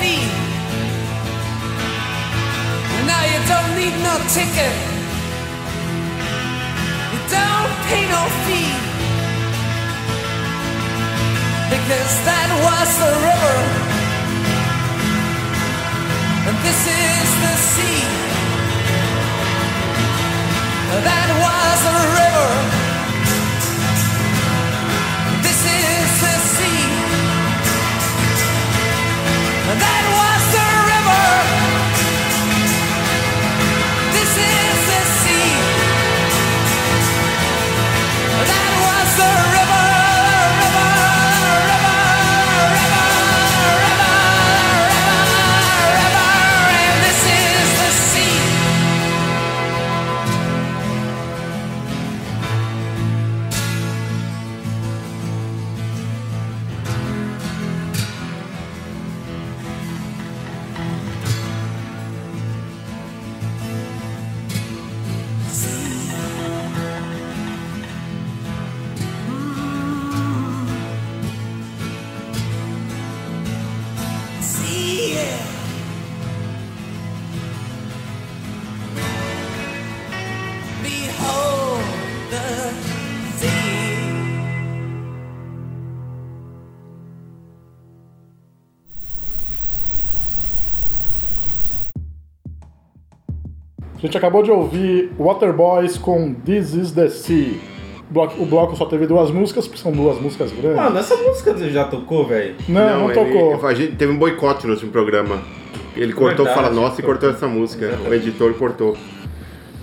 no. 0.00 0.20
Now 3.06 3.22
you 3.32 3.40
don't 3.52 3.72
need 3.80 3.96
no 4.02 4.14
ticket. 4.36 4.76
You 7.12 7.20
don't 7.36 7.72
pay 7.88 8.02
no 8.08 8.22
fee 8.44 8.74
because 11.72 12.12
that 12.28 12.48
was 12.66 12.88
the 13.02 13.12
river, 13.28 13.58
and 16.48 16.56
this 16.64 16.80
is 16.86 17.28
the 17.44 17.54
sea. 17.72 18.02
That 21.08 21.28
was 21.44 21.78
the 21.86 21.96
river. 22.18 22.79
never 39.20 39.49
A 94.02 94.06
gente 94.06 94.16
acabou 94.16 94.42
de 94.42 94.50
ouvir 94.50 95.12
Waterboys 95.18 95.98
com 95.98 96.32
This 96.32 96.72
Is 96.72 96.92
The 96.92 97.08
Sea. 97.10 97.52
O 98.38 98.46
bloco, 98.46 98.74
só 98.74 98.86
teve 98.86 99.06
duas 99.06 99.30
músicas, 99.30 99.68
porque 99.68 99.80
são 99.80 99.92
duas 99.92 100.18
músicas 100.20 100.50
grandes. 100.50 100.76
Mano, 100.82 100.98
essa 100.98 101.14
música 101.16 101.52
você 101.52 101.70
já 101.70 101.84
tocou, 101.84 102.26
velho? 102.26 102.56
não, 102.68 103.00
não, 103.00 103.10
ele- 103.12 103.14
tocou. 103.14 103.68
a 103.68 103.74
gente 103.74 103.94
teve 103.96 104.10
um 104.10 104.16
boicote 104.18 104.66
no 104.66 104.72
último 104.72 104.90
programa. 104.90 105.40
Ele 105.94 106.12
cortou 106.12 106.46
Verdade. 106.46 106.68
Fala 106.68 106.74
Nossa 106.74 107.00
e 107.00 107.04
cortou 107.04 107.30
essa 107.30 107.46
música. 107.46 107.98
O 108.08 108.14
editor 108.14 108.54
cortou. 108.54 108.96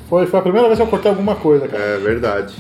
Foi, 0.09 0.25
foi 0.25 0.39
a 0.39 0.41
primeira 0.41 0.67
vez 0.67 0.79
que 0.79 0.83
eu 0.83 0.89
cortei 0.89 1.11
alguma 1.11 1.35
coisa, 1.35 1.67
cara. 1.67 1.81
É 1.81 1.97
verdade. 1.97 2.55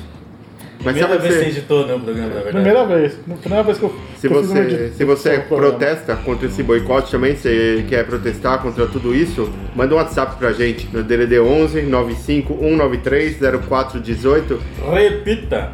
Mas 0.83 0.93
Primeira 0.95 1.07
sabe 1.09 1.21
vez 1.21 1.33
que 1.33 1.39
você, 1.43 1.49
editou, 1.59 1.87
né, 1.87 1.93
o 1.95 1.99
programa, 1.99 2.27
na 2.29 2.33
verdade. 2.35 2.53
Primeira 2.55 2.85
vez. 2.85 3.13
Primeira 3.41 3.63
vez 3.63 3.77
que 3.79 3.83
eu, 3.83 3.95
se 4.15 4.27
que 4.27 4.33
eu 4.33 4.43
você, 4.43 4.91
se 4.95 5.03
você 5.05 5.39
protesta 5.39 6.15
contra 6.15 6.45
esse 6.47 6.61
boicote 6.63 7.11
também, 7.11 7.35
você 7.35 7.83
quer 7.89 8.05
protestar 8.05 8.61
contra 8.61 8.85
tudo 8.87 9.13
isso, 9.15 9.49
manda 9.75 9.93
um 9.95 9.97
WhatsApp 9.97 10.35
pra 10.37 10.53
gente 10.53 10.87
no 10.95 11.03
DDD 11.03 11.39
11 11.39 11.81
95 11.83 12.53
193 12.53 13.37
0418 13.67 14.59
Repita. 14.93 15.71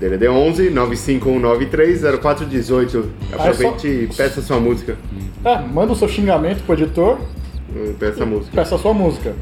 DDD 0.00 0.28
11 0.28 0.70
95 0.70 1.24
193 1.30 2.02
0418 2.20 3.10
Aproveite 3.32 3.88
e 3.88 4.08
peça 4.14 4.40
sua 4.42 4.58
música. 4.60 4.96
É, 5.44 5.58
manda 5.60 5.92
o 5.92 5.96
seu 5.96 6.08
xingamento 6.08 6.62
pro 6.64 6.74
editor, 6.74 7.18
Hum, 7.74 7.94
Peça 7.98 8.22
a 8.22 8.26
música. 8.26 8.52
peça 8.56 8.74
a 8.76 8.78
sua 8.78 8.94
música. 8.94 9.34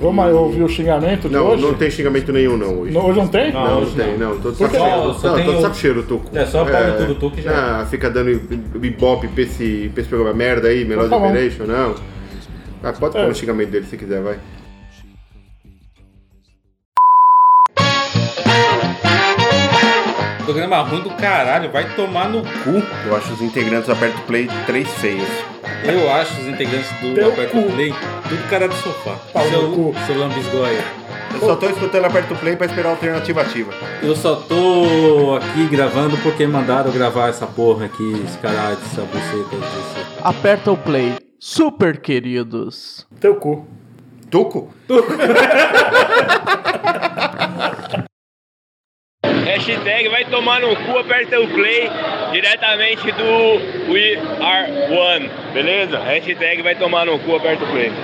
Vamos 0.00 0.24
aí 0.24 0.32
ouvir 0.32 0.62
o 0.62 0.68
xingamento 0.68 1.28
de 1.28 1.34
Não, 1.34 1.46
hoje? 1.48 1.62
não 1.62 1.74
tem 1.74 1.90
xingamento 1.90 2.32
nenhum 2.32 2.56
não 2.56 2.80
hoje. 2.80 2.92
No- 2.92 3.04
hoje 3.06 3.18
não 3.18 3.26
tem? 3.26 3.52
Não. 3.52 3.64
Não, 3.64 3.70
não 3.70 3.82
hoje 3.82 3.96
tem, 3.96 4.16
não. 4.16 4.34
não. 4.34 4.40
Tô 4.40 4.50
de 4.52 4.56
saco 4.56 4.70
cheiro. 4.76 4.86
Só- 4.86 5.12
só 5.14 5.28
Não, 5.36 5.44
tô 5.44 5.50
de 5.52 5.56
o- 5.58 5.60
saco 5.60 5.74
cheiro, 5.76 6.02
Tuco. 6.04 6.38
É, 6.38 6.46
só 6.46 6.64
pau 6.64 6.84
no 6.84 6.96
cu 6.98 7.04
do 7.06 7.14
Tuco 7.16 7.40
já 7.40 7.80
Ah, 7.80 7.86
fica 7.86 8.08
dando 8.08 8.30
ibope 8.84 9.26
pra 9.26 9.42
esse, 9.42 9.90
pra 9.92 10.00
esse 10.00 10.08
programa 10.08 10.34
merda 10.36 10.68
aí, 10.68 10.84
Melody 10.84 11.10
Tá 11.10 11.18
bom. 11.18 11.26
Operation, 11.28 11.64
não. 11.64 11.94
Ah, 12.82 12.92
pode 12.92 13.12
pôr 13.14 13.24
É. 13.24 13.26
o 13.28 13.34
xingamento 13.34 13.70
dele 13.70 13.86
se 13.86 13.96
quiser, 13.96 14.22
vai. 14.22 14.38
Programa 20.44 20.80
ruim 20.82 21.02
do 21.02 21.10
caralho, 21.10 21.70
vai 21.70 21.84
tomar 21.94 22.28
no 22.28 22.42
cu. 22.42 22.82
Eu 23.06 23.16
acho 23.16 23.32
os 23.34 23.42
integrantes 23.42 23.86
do 23.86 23.92
Aperto 23.92 24.20
Play 24.22 24.48
três 24.66 24.88
feios. 24.94 25.28
Eu 25.84 26.10
acho 26.10 26.40
os 26.40 26.48
integrantes 26.48 26.90
do 27.00 27.14
Teu 27.14 27.28
Aperto 27.28 27.52
cu. 27.52 27.62
Play 27.72 27.94
tudo 28.28 28.50
cara 28.50 28.68
do 28.68 28.74
sofá. 28.74 29.16
Pau 29.32 29.44
no 29.44 29.50
seu, 29.50 29.72
cu. 29.72 29.94
seu 30.06 30.18
lambisgoia. 30.18 30.84
Eu 31.32 31.40
só 31.40 31.56
tô 31.56 31.68
escutando 31.68 32.04
Aperto 32.04 32.34
Play 32.36 32.56
pra 32.56 32.66
esperar 32.66 32.88
a 32.88 32.92
alternativa 32.92 33.42
ativa. 33.42 33.72
Eu 34.02 34.16
só 34.16 34.36
tô 34.36 35.36
aqui 35.36 35.66
gravando 35.68 36.16
porque 36.18 36.46
mandaram 36.46 36.90
gravar 36.90 37.28
essa 37.28 37.46
porra 37.46 37.86
aqui, 37.86 38.22
esse 38.24 38.38
caralho, 38.38 38.78
essa 38.84 39.02
buceta 39.02 39.56
disso. 39.56 40.06
Aperta 40.22 40.72
o 40.72 40.76
play. 40.76 41.14
Super 41.38 42.00
queridos. 42.00 43.06
Teu 43.20 43.36
cu. 43.36 43.66
Tuco? 44.30 44.68
Hashtag 49.68 50.08
vai 50.08 50.24
tomar 50.24 50.60
no 50.62 50.74
cu, 50.74 50.98
aperta 50.98 51.38
o 51.38 51.46
play 51.46 51.90
diretamente 52.32 53.12
do 53.12 53.92
We 53.92 54.16
Are 54.40 54.72
One, 54.90 55.30
beleza? 55.52 55.98
Hashtag 55.98 56.62
vai 56.62 56.74
tomar 56.74 57.04
no 57.04 57.18
cu, 57.18 57.36
aperta 57.36 57.64
o 57.64 57.68
play. 57.70 57.92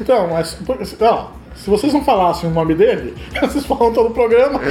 Então, 0.00 0.26
mas. 0.28 0.58
Ó, 1.00 1.30
se 1.54 1.70
vocês 1.70 1.92
não 1.92 2.04
falassem 2.04 2.48
o 2.50 2.52
nome 2.52 2.74
dele, 2.74 3.14
vocês 3.40 3.64
falam 3.64 3.92
todo 3.92 4.08
o 4.10 4.14
programa. 4.14 4.60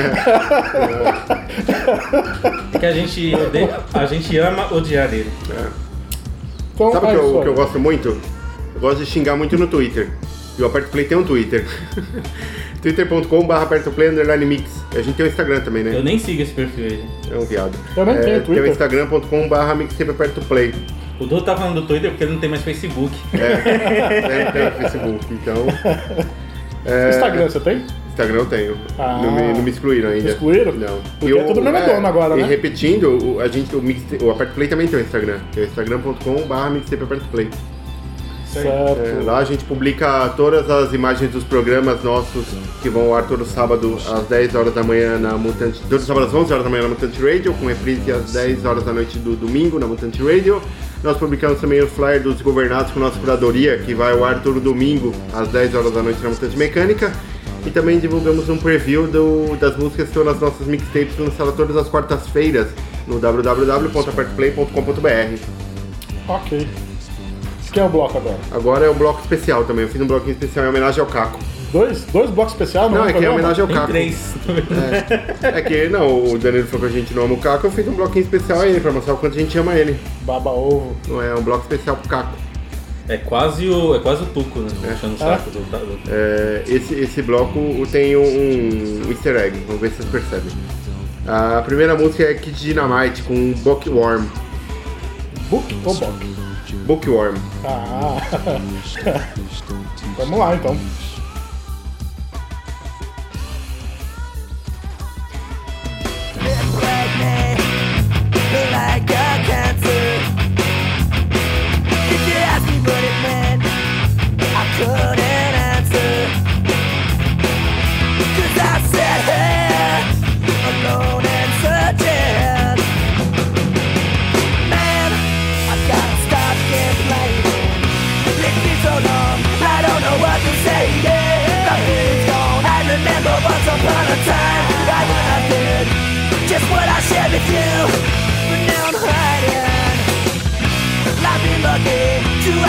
É 2.73 2.77
que 2.79 2.85
a 2.85 2.91
gente, 2.91 3.33
odeia- 3.33 3.79
a 3.93 4.05
gente 4.05 4.37
ama 4.37 4.71
odiar 4.73 5.11
ele. 5.13 5.31
Então, 6.73 6.91
Sabe 6.91 7.05
o 7.05 7.09
é 7.09 7.13
que, 7.15 7.21
isso 7.21 7.35
eu, 7.35 7.41
que 7.41 7.47
eu 7.47 7.53
gosto 7.53 7.79
muito? 7.79 8.21
Eu 8.73 8.81
gosto 8.81 8.99
de 8.99 9.05
xingar 9.05 9.35
muito 9.37 9.57
no 9.57 9.67
Twitter. 9.67 10.11
E 10.57 10.61
o 10.61 10.65
Aperto 10.65 10.89
Play 10.89 11.05
tem 11.05 11.17
um 11.17 11.23
Twitter. 11.23 11.65
twitter.com.br 12.85 13.53
Aperto 13.53 13.91
Play 13.91 14.09
underline 14.09 14.45
mix. 14.45 14.83
A 14.95 15.01
gente 15.01 15.15
tem 15.15 15.25
o 15.25 15.29
Instagram 15.29 15.61
também, 15.61 15.83
né? 15.83 15.95
Eu 15.95 16.03
nem 16.03 16.19
sigo 16.19 16.43
esse 16.43 16.53
perfil 16.53 16.85
aí. 16.85 17.03
É 17.31 17.35
um 17.35 17.45
viado. 17.45 17.75
Eu 17.97 18.05
nem 18.05 18.15
é, 18.15 18.19
tenho 18.19 18.33
Tem 18.33 18.41
o 18.41 18.45
Twitter. 18.45 18.71
instagram.com.br 18.71 19.75
mixtape 19.75 20.11
aperto 20.11 20.41
play. 20.41 20.71
O 21.19 21.25
Dudu 21.25 21.41
tá 21.41 21.55
falando 21.55 21.81
do 21.81 21.87
Twitter 21.87 22.11
porque 22.11 22.25
ele 22.25 22.33
não 22.33 22.39
tem 22.39 22.49
mais 22.49 22.61
Facebook. 22.61 23.11
É, 23.33 24.45
não 24.45 24.51
tem 24.51 24.71
Facebook, 24.71 25.25
então. 25.33 25.55
É, 26.87 27.09
Instagram, 27.09 27.49
você 27.49 27.59
tem? 27.61 27.83
Instagram 28.09 28.35
eu 28.35 28.45
tenho. 28.45 28.77
Ah. 28.99 29.19
não, 29.19 29.31
me, 29.31 29.53
não 29.53 29.63
me 29.63 29.71
excluíram 29.71 30.11
ainda. 30.11 30.29
Excluíram? 30.29 30.71
Não. 30.73 31.01
Porque 31.19 31.35
é 31.35 31.43
tudo 31.43 31.59
mesmo 31.63 31.83
dono 31.83 32.05
agora, 32.05 32.37
e 32.37 32.43
né? 32.43 32.47
repetindo, 32.47 33.17
o, 33.17 33.41
a 33.41 33.47
gente, 33.47 33.75
o, 33.75 33.81
mixtape, 33.81 34.23
o 34.23 34.29
Aperto 34.29 34.53
Play 34.53 34.67
também 34.67 34.87
tem 34.87 34.99
o 34.99 35.01
Instagram, 35.01 35.39
que 35.51 35.61
é 35.61 35.63
instagram.com.br 35.63 36.69
mixtape 36.71 37.03
aperto 37.03 37.25
play. 37.29 37.49
Certo. 38.63 39.01
É, 39.01 39.21
lá 39.23 39.37
a 39.39 39.43
gente 39.43 39.63
publica 39.65 40.29
todas 40.37 40.69
as 40.69 40.93
imagens 40.93 41.31
dos 41.31 41.43
programas 41.43 42.01
nossos 42.03 42.45
que 42.81 42.89
vão 42.89 43.07
ao 43.07 43.15
ar 43.15 43.27
todo 43.27 43.45
sábado 43.45 43.97
às 44.07 44.25
10 44.27 44.55
horas 44.55 44.73
da 44.73 44.83
manhã 44.83 45.17
na 45.19 45.33
Mutante. 45.37 45.81
Todo 45.89 45.99
sábado 46.01 46.27
às 46.27 46.33
11 46.33 46.53
horas 46.53 46.63
da 46.63 46.69
manhã 46.69 46.83
na 46.83 46.89
Mutante 46.89 47.21
Radio, 47.21 47.53
com 47.53 47.65
reprise 47.67 48.11
às 48.11 48.31
10 48.33 48.65
horas 48.65 48.83
da 48.83 48.91
noite 48.93 49.17
do 49.19 49.35
domingo 49.35 49.77
na 49.79 49.85
Mutante 49.87 50.21
Radio. 50.23 50.61
Nós 51.03 51.17
publicamos 51.17 51.59
também 51.61 51.81
o 51.81 51.87
flyer 51.87 52.21
dos 52.23 52.41
governados 52.41 52.91
com 52.91 52.99
nossa 52.99 53.19
curadoria, 53.19 53.77
que 53.79 53.93
vai 53.93 54.13
ao 54.13 54.23
ar 54.25 54.41
todo 54.41 54.59
domingo 54.59 55.13
às 55.33 55.47
10 55.49 55.75
horas 55.75 55.93
da 55.93 56.01
noite 56.01 56.19
na 56.23 56.29
Mutante 56.29 56.57
Mecânica. 56.57 57.11
E 57.65 57.69
também 57.71 57.99
divulgamos 57.99 58.47
um 58.47 58.57
preview 58.57 59.07
do- 59.07 59.55
das 59.59 59.75
músicas 59.75 60.05
que 60.09 60.11
estão 60.11 60.23
nas 60.23 60.39
nossas 60.39 60.67
mixtapes 60.67 61.17
lançadas 61.17 61.55
todas 61.55 61.75
as 61.75 61.89
quartas-feiras 61.89 62.67
no 63.07 63.17
www.apertoplay.com.br. 63.19 65.39
Ok. 66.27 66.67
Quem 67.75 67.83
é 67.83 67.85
o 67.85 67.89
bloco 67.89 68.17
agora? 68.17 68.37
Agora 68.53 68.85
é 68.85 68.89
o 68.89 68.93
bloco 68.93 69.19
especial 69.19 69.65
também. 69.65 69.83
Eu 69.83 69.89
fiz 69.91 69.99
um 69.99 70.07
bloquinho 70.07 70.31
especial 70.31 70.65
em 70.65 70.69
homenagem 70.69 71.01
ao 71.01 71.07
Caco. 71.07 71.37
Dois, 71.73 72.05
dois 72.05 72.29
blocos 72.29 72.53
especiais 72.53 72.89
Não, 72.89 73.05
é 73.05 73.11
que 73.11 73.25
é 73.25 73.29
homenagem 73.29 73.61
ao 73.61 73.67
Tem 73.67 73.75
Caco. 73.75 73.87
três. 73.89 74.33
É 75.43 75.61
que, 75.61 75.89
não, 75.89 76.31
o 76.31 76.37
Danilo 76.39 76.65
falou 76.67 76.87
que 76.89 76.95
a 76.95 76.99
gente 77.01 77.13
não 77.13 77.25
ama 77.25 77.33
o 77.33 77.37
Caco, 77.37 77.67
eu 77.67 77.71
fiz 77.71 77.85
um 77.85 77.91
bloquinho 77.93 78.23
especial 78.23 78.61
a 78.61 78.65
ele, 78.67 78.79
pra 78.79 78.93
mostrar 78.93 79.15
o 79.15 79.17
quanto 79.17 79.35
a 79.37 79.41
gente 79.41 79.57
ama 79.57 79.73
ele. 79.73 79.99
Baba 80.21 80.51
ovo. 80.51 80.95
Não 81.05 81.21
é 81.21 81.35
um 81.35 81.41
bloco 81.43 81.63
especial 81.63 81.97
pro 81.97 82.07
Caco. 82.07 82.33
É 83.09 83.17
quase 83.17 83.67
o, 83.67 83.93
é 83.93 83.99
quase 83.99 84.23
o 84.23 84.25
Tuco, 84.27 84.59
né? 84.61 84.69
Puxando 84.93 85.15
o 85.15 85.17
saco 85.17 85.49
do, 85.51 85.59
do- 85.59 85.99
É, 86.09 86.63
esse, 86.67 86.93
esse 86.95 87.21
bloco 87.21 87.59
tem 87.91 88.15
um, 88.15 88.21
um 88.21 89.11
easter 89.11 89.35
egg, 89.35 89.59
vamos 89.67 89.81
ver 89.81 89.89
se 89.89 89.97
vocês 89.97 90.09
percebem. 90.09 90.51
A 91.27 91.61
primeira 91.61 91.93
música 91.93 92.23
é 92.23 92.33
Kid 92.35 92.57
Dynamite 92.57 93.21
com 93.23 93.51
Bookworm. 93.63 94.23
Book 95.49 95.75
ou 95.83 95.93
Bock? 95.93 96.35
Bookworm. 96.73 97.35
Ah. 97.63 98.17
Vamos 100.17 100.39
lá 100.39 100.55
então. 100.55 100.77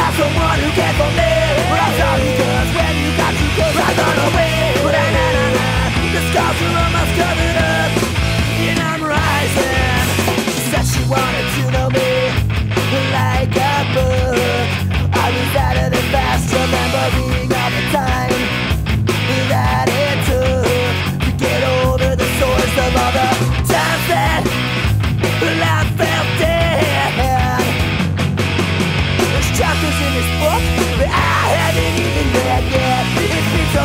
Have 0.01 0.15
someone 0.15 0.59
who 0.63 0.69
cared 0.79 0.97
for 1.01 1.11
me. 1.19 1.33
But 1.71 1.79
I'm 1.81 1.95
sorry 2.01 2.23
because 2.31 2.71
when 2.77 2.95
you 3.03 3.11
got 3.17 3.33
too 3.39 3.51
close, 3.57 3.77
I 3.77 3.91
got 3.97 4.17
away. 4.29 4.57
But 4.85 4.95
na, 4.97 5.05
na, 5.17 5.45
na, 5.59 5.69
the 6.15 6.21
scars 6.31 6.59
are 6.65 6.75
almost 6.85 7.13
covered 7.19 7.57
up, 7.57 7.66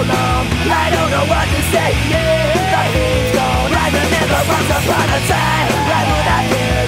long, 0.06 0.44
I 0.70 0.86
don't 0.94 1.12
know 1.12 1.26
what 1.30 1.46
to 1.48 1.62
say. 1.74 1.90
Yeah, 2.10 2.72
nothing's 2.74 3.32
gone. 3.36 3.72
I 3.72 3.88
remember 3.90 4.40
once 4.48 4.70
upon 4.70 5.08
a 5.10 5.20
time, 5.30 5.70
right 5.90 6.08
when 6.12 6.28
I 6.28 6.42
did 6.50 6.88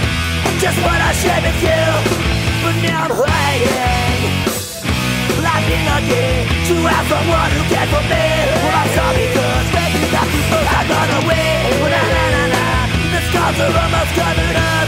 just 0.63 0.80
what 0.80 0.95
I 0.95 1.12
shared 1.12 1.43
with 1.43 1.60
you. 1.60 1.84
But 2.63 2.76
now 2.88 3.04
I'm 3.04 3.13
hiding. 3.19 4.23
I've 5.43 5.63
fucking 5.63 5.84
lucky 5.91 6.28
to 6.71 6.76
have 6.88 7.06
someone 7.12 7.52
who 7.52 7.62
cares 7.67 7.89
for 7.91 8.04
me. 8.08 8.26
Well, 8.63 8.76
I'm 8.80 8.89
sorry 8.95 9.28
because 9.28 9.67
maybe 9.76 10.08
that's 10.08 10.32
because 10.32 10.67
I 10.71 10.82
got 10.88 11.10
away. 11.19 11.52
Well, 11.84 11.91
na 11.91 11.99
na 11.99 12.23
na 12.36 12.43
na, 12.56 12.65
the 13.12 13.19
scars 13.28 13.58
are 13.60 13.76
almost 13.76 14.12
covered 14.15 14.58
up, 14.71 14.88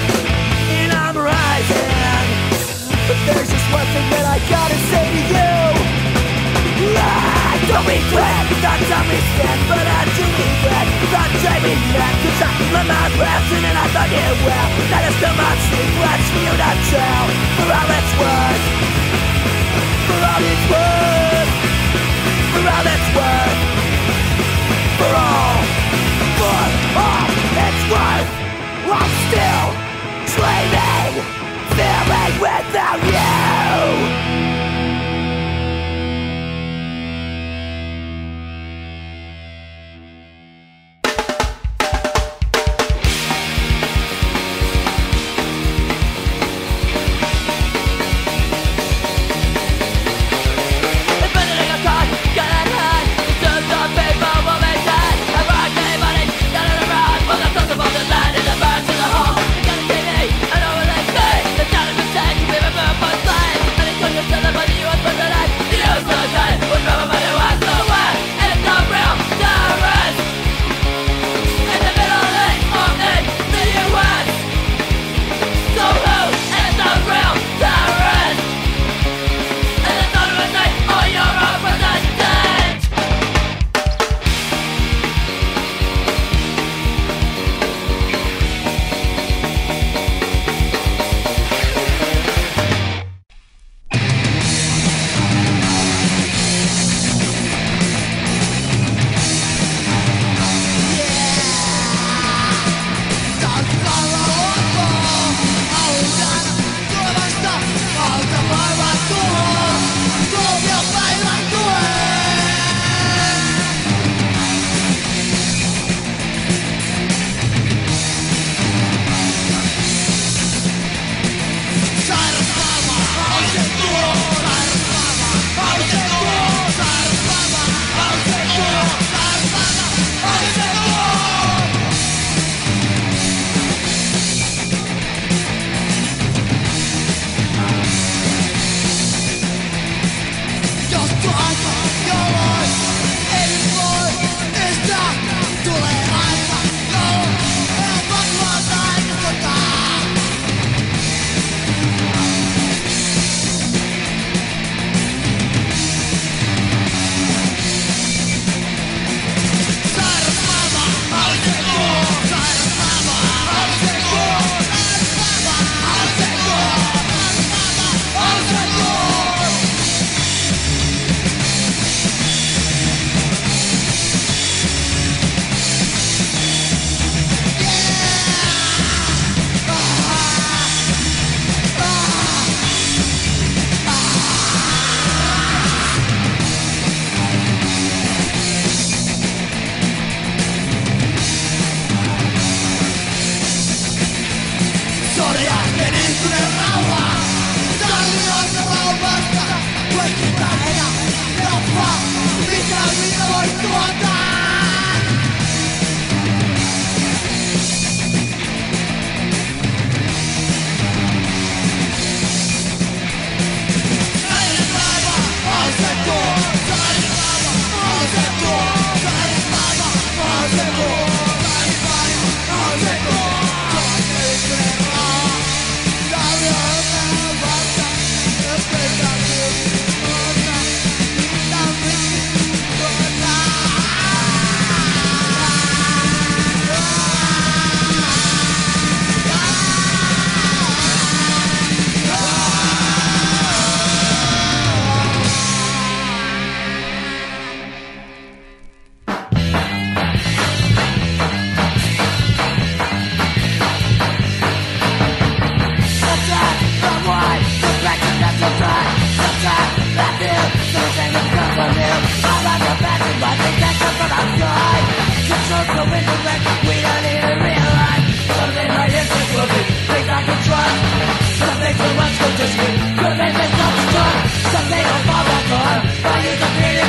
and 0.79 0.89
I'm 0.91 1.17
rising. 1.19 2.25
But 3.07 3.19
there's 3.27 3.49
just 3.51 3.67
one 3.71 3.87
thing 3.93 4.07
that 4.15 4.25
I 4.35 4.37
gotta 4.47 4.79
say 4.91 5.05
to 5.11 5.21
you. 5.35 5.53
I 6.95 7.34
don't 7.67 7.85
regret 7.85 8.43
the 8.49 8.57
time 8.61 9.07
we 9.09 9.17
spent, 9.33 9.59
but 9.69 9.81
I 9.81 10.01
do 10.13 10.23
regret 10.23 10.87
time 11.41 11.61
we 11.63 11.73
met. 11.93 12.13
Cause 12.21 12.41
I 12.45 12.49
keep 12.57 12.71
my 12.71 12.83
mouth 12.85 13.15
resting 13.17 13.63
and 13.65 13.77
I 13.77 13.85
thought 13.93 14.11
it 14.11 14.35
well. 14.45 14.69
That 14.93 15.03
is 15.09 15.15
too 15.17 15.33
much 15.33 15.59
secrets 15.73 16.25
for 16.29 16.41
you 16.45 16.53
to 16.53 16.71
tell. 16.93 17.25
For 17.57 17.67
all 17.73 17.89
it's 17.89 18.13
worth, 18.21 18.63
for 20.05 20.19
all 20.21 20.43
it's 20.45 20.65
worth, 20.69 21.24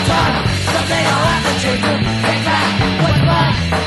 Something 0.07 1.07
I'll 1.07 1.27
have 1.27 1.45
to 1.45 1.61
change 1.61 1.83
to 1.83 1.95
Take 2.25 2.45
back. 2.45 3.03
What's 3.03 3.21
mine 3.27 3.86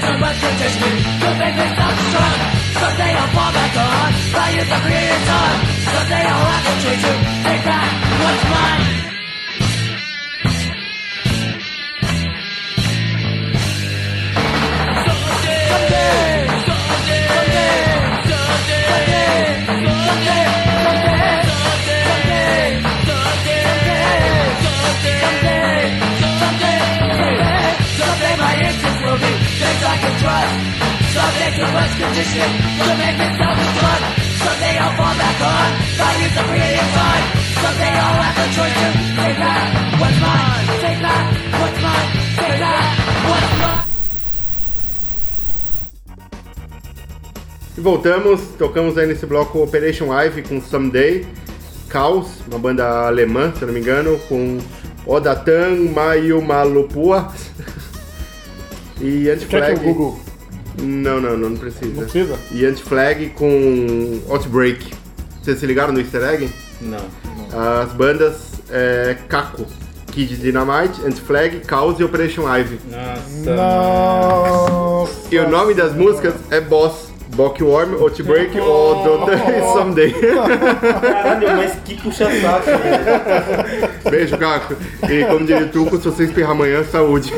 someone 0.00 0.34
me 0.80 0.92
make. 1.20 2.40
Someday 2.80 3.12
I'll 3.20 3.32
fall 3.36 3.52
back 3.52 3.74
on. 3.76 4.10
Someday 5.92 6.24
I'll 6.30 6.48
have 6.52 6.64
to 6.64 6.74
take 6.82 7.62
mine. 8.52 8.86
Someday, 15.06 15.64
someday, 15.80 16.90
someday. 18.26 18.86
someday. 20.06 20.69
Trust. 29.98 30.54
Someday 31.10 31.50
too 31.58 31.66
much 31.74 31.90
will 31.98 32.96
make 33.02 33.18
me 33.18 33.26
self-destruct. 33.34 34.02
Someday 34.38 34.78
I'll 34.78 34.94
fall 34.94 35.14
back 35.18 35.38
on. 35.42 35.68
I 35.98 36.10
use 36.22 36.34
the 36.38 36.44
creative 36.46 36.90
time. 36.94 37.24
Someday 37.58 37.92
I'll 37.98 38.22
have 38.22 38.36
the 38.38 38.46
choice 38.54 38.76
to 38.78 38.88
what's 39.98 40.18
mine. 40.22 40.62
What's 40.78 41.00
mine. 41.02 41.26
What's 41.60 41.82
mine. 41.82 42.20
E 47.76 47.80
voltamos, 47.80 48.40
tocamos 48.58 48.96
aí 48.96 49.06
nesse 49.06 49.26
bloco 49.26 49.62
Operation 49.62 50.12
Ivy 50.12 50.42
com 50.42 50.60
Someday, 50.60 51.26
Caos, 51.88 52.28
uma 52.46 52.58
banda 52.58 53.06
alemã, 53.06 53.52
se 53.54 53.64
não 53.64 53.72
me 53.72 53.80
engano, 53.80 54.18
com 54.28 54.58
Odatan 55.06 55.90
Mayumalupua 55.94 57.32
e 59.00 59.24
Quer 59.24 59.32
Anti-Flag. 59.32 59.74
que 59.80 59.80
o 59.80 59.94
Google 59.94 60.20
Não, 60.82 61.20
não, 61.20 61.30
não, 61.30 61.36
não 61.38 61.50
não 61.50 61.56
precisa. 61.56 62.02
precisa? 62.02 62.38
E 62.52 62.64
Anti-Flag 62.64 63.30
com 63.30 64.20
Outbreak. 64.28 64.92
Vocês 65.42 65.58
se 65.58 65.66
ligaram 65.66 65.92
no 65.92 66.00
easter 66.00 66.22
egg? 66.22 66.50
Não. 66.80 66.98
As 67.82 67.92
bandas 67.92 68.36
é 68.70 69.16
Caco, 69.28 69.66
Kid 70.12 70.36
Dynamite, 70.36 71.00
Anti-Flag, 71.04 71.60
Caos 71.60 71.98
e 71.98 72.04
Operation 72.04 72.42
Ivy. 72.48 72.78
Nossa. 72.90 73.54
Nossa. 73.56 75.34
E 75.34 75.38
o 75.38 75.48
nome 75.48 75.74
das 75.74 75.94
músicas 75.94 76.34
é 76.50 76.60
Boss, 76.60 77.09
Bockworm, 77.40 77.94
Outbreak, 78.02 78.60
Odatan 78.60 79.32
e 79.56 79.72
Someday. 79.72 80.12
Caralho, 80.12 81.56
mas 81.56 81.74
que 81.86 81.94
puxa-saco. 81.94 82.66
velho. 82.66 84.10
Beijo, 84.10 84.36
Caco. 84.36 84.74
E 85.08 85.24
como 85.24 85.46
diria 85.46 85.64
o 85.64 85.68
Tuco, 85.70 85.96
se 85.96 86.04
você 86.04 86.24
espirrar 86.24 86.50
amanhã, 86.50 86.84
saúde. 86.84 87.32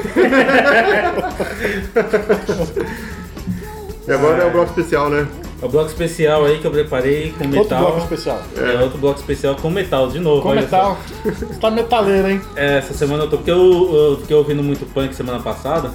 e 4.09 4.13
agora 4.13 4.43
é 4.43 4.47
o 4.47 4.51
bloco 4.51 4.71
especial, 4.71 5.09
né? 5.09 5.29
É 5.61 5.65
o 5.65 5.69
bloco 5.69 5.87
especial 5.89 6.45
aí 6.47 6.59
que 6.59 6.67
eu 6.67 6.73
preparei 6.73 7.33
com 7.39 7.45
Outro 7.45 7.61
metal. 7.61 7.81
bloco 7.83 7.99
especial. 7.99 8.43
É, 8.57 8.83
outro 8.83 8.99
bloco 8.99 9.21
especial 9.21 9.55
com 9.55 9.71
metal, 9.71 10.09
de 10.09 10.19
novo. 10.19 10.43
Com 10.43 10.53
metal. 10.53 10.99
Você 11.25 11.47
tá 11.61 11.71
metaleiro, 11.71 12.29
hein? 12.29 12.41
É, 12.57 12.79
essa 12.79 12.93
semana 12.93 13.23
eu 13.23 13.31
tô. 13.31 13.37
Porque 13.37 13.53
eu, 13.53 13.95
eu 13.95 14.19
fiquei 14.21 14.35
ouvindo 14.35 14.65
muito 14.65 14.85
punk 14.93 15.15
semana 15.15 15.39
passada. 15.39 15.93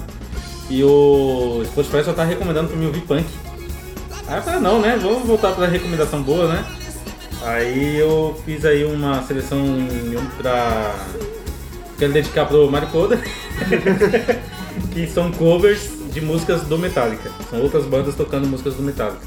E 0.70 0.82
o 0.82 1.62
Spotify 1.66 2.02
só 2.04 2.14
tá 2.14 2.24
recomendando 2.24 2.68
pra 2.68 2.76
mim 2.78 2.86
ouvir 2.86 3.02
punk. 3.02 3.26
Aí 4.28 4.36
eu 4.36 4.42
falei, 4.42 4.60
não, 4.60 4.80
né? 4.80 4.98
Vamos 5.00 5.26
voltar 5.26 5.52
pra 5.52 5.66
recomendação 5.66 6.22
boa, 6.22 6.48
né? 6.48 6.64
Aí 7.42 7.96
eu 7.98 8.38
fiz 8.44 8.64
aí 8.64 8.84
uma 8.84 9.22
seleção 9.22 9.64
pra. 10.36 10.94
Quero 11.98 12.12
dedicar 12.12 12.46
pro 12.46 12.70
Maricoda. 12.70 13.18
que 14.92 15.06
são 15.06 15.32
covers 15.32 15.90
de 16.12 16.20
músicas 16.20 16.62
do 16.62 16.78
Metallica. 16.78 17.30
São 17.50 17.60
outras 17.62 17.84
bandas 17.86 18.14
tocando 18.14 18.46
músicas 18.46 18.74
do 18.74 18.82
Metallica. 18.82 19.22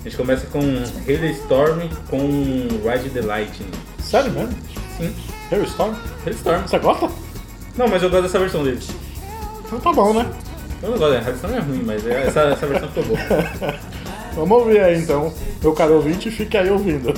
A 0.00 0.02
gente 0.04 0.16
começa 0.16 0.46
com 0.46 0.60
Hailstorm 1.06 1.80
com 2.08 2.18
Ride 2.88 3.10
the 3.10 3.20
Lightning. 3.20 3.70
Sério 3.98 4.32
mesmo? 4.32 4.56
Sim, 4.96 5.14
Hailstorm? 5.52 5.94
Hailstorm. 6.24 6.62
Você 6.62 6.78
gosta? 6.78 7.10
Não, 7.76 7.86
mas 7.88 8.02
eu 8.02 8.08
gosto 8.08 8.22
dessa 8.22 8.38
versão 8.38 8.64
deles. 8.64 8.88
Então 9.66 9.78
tá 9.78 9.92
bom, 9.92 10.14
né? 10.14 10.26
Eu 10.82 10.90
não 10.92 10.98
gosto, 10.98 11.14
a 11.14 11.18
Hailstorm 11.20 11.54
é 11.54 11.58
ruim, 11.60 11.82
mas 11.84 12.06
é- 12.06 12.26
essa, 12.26 12.40
essa 12.40 12.66
versão 12.66 12.88
ficou 12.88 13.04
boa. 13.04 13.18
Vamos 14.34 14.58
ouvir 14.58 14.80
aí 14.80 14.98
então. 14.98 15.32
Meu 15.62 15.72
caro 15.72 15.94
ouvinte, 15.94 16.30
fique 16.30 16.56
aí 16.56 16.70
ouvindo. 16.70 17.12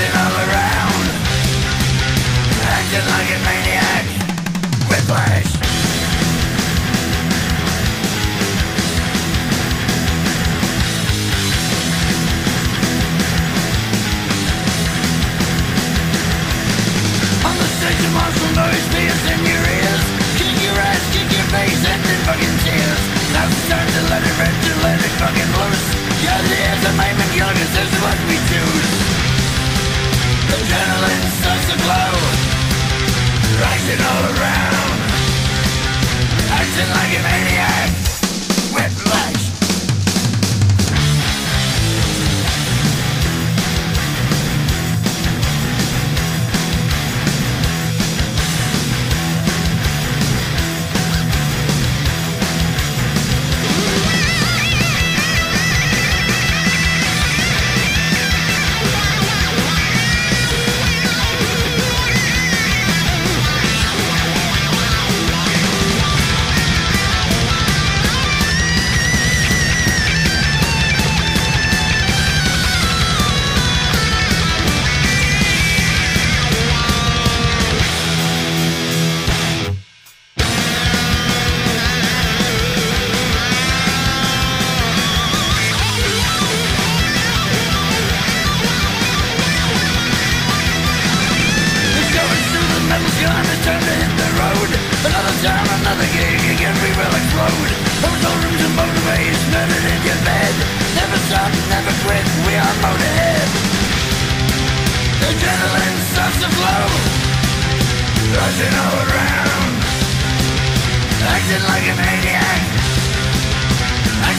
Sitting 0.00 0.39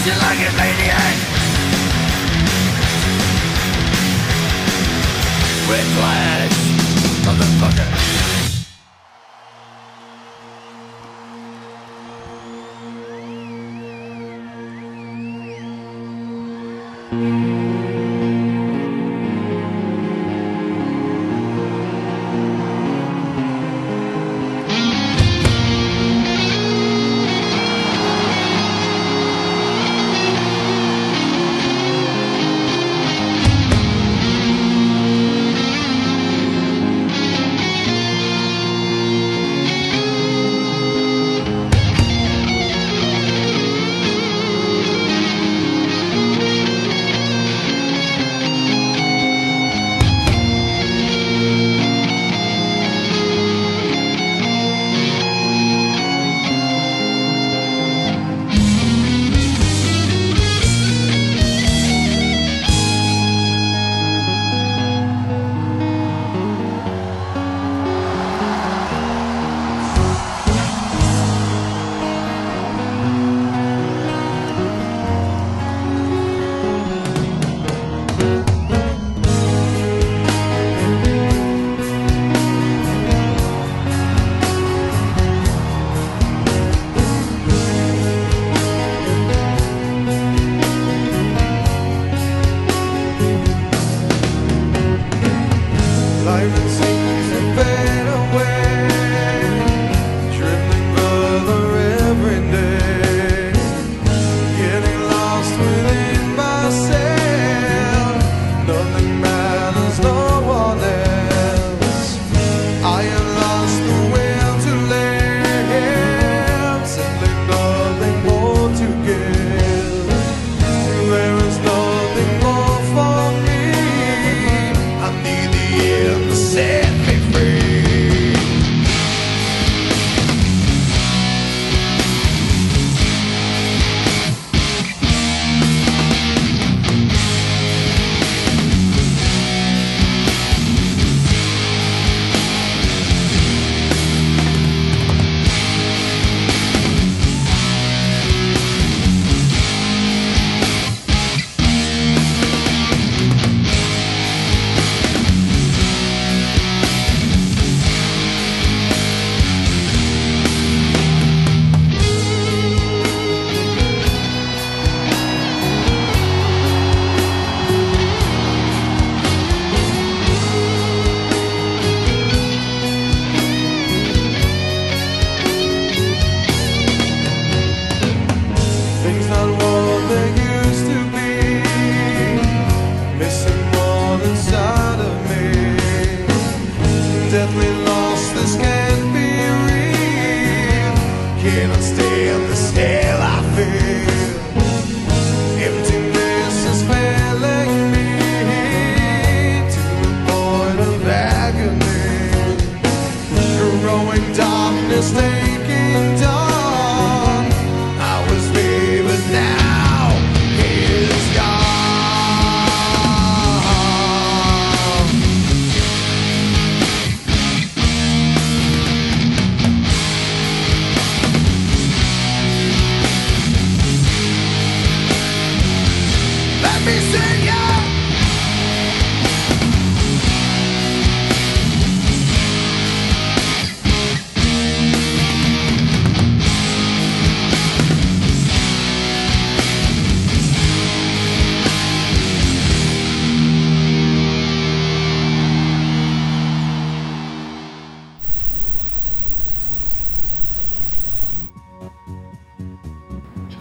You 0.04 0.14
like 0.14 0.40
a 0.40 0.52
maniac 0.58 1.16
With 5.70 5.88
flash, 5.96 6.58
motherfucker. 7.24 8.31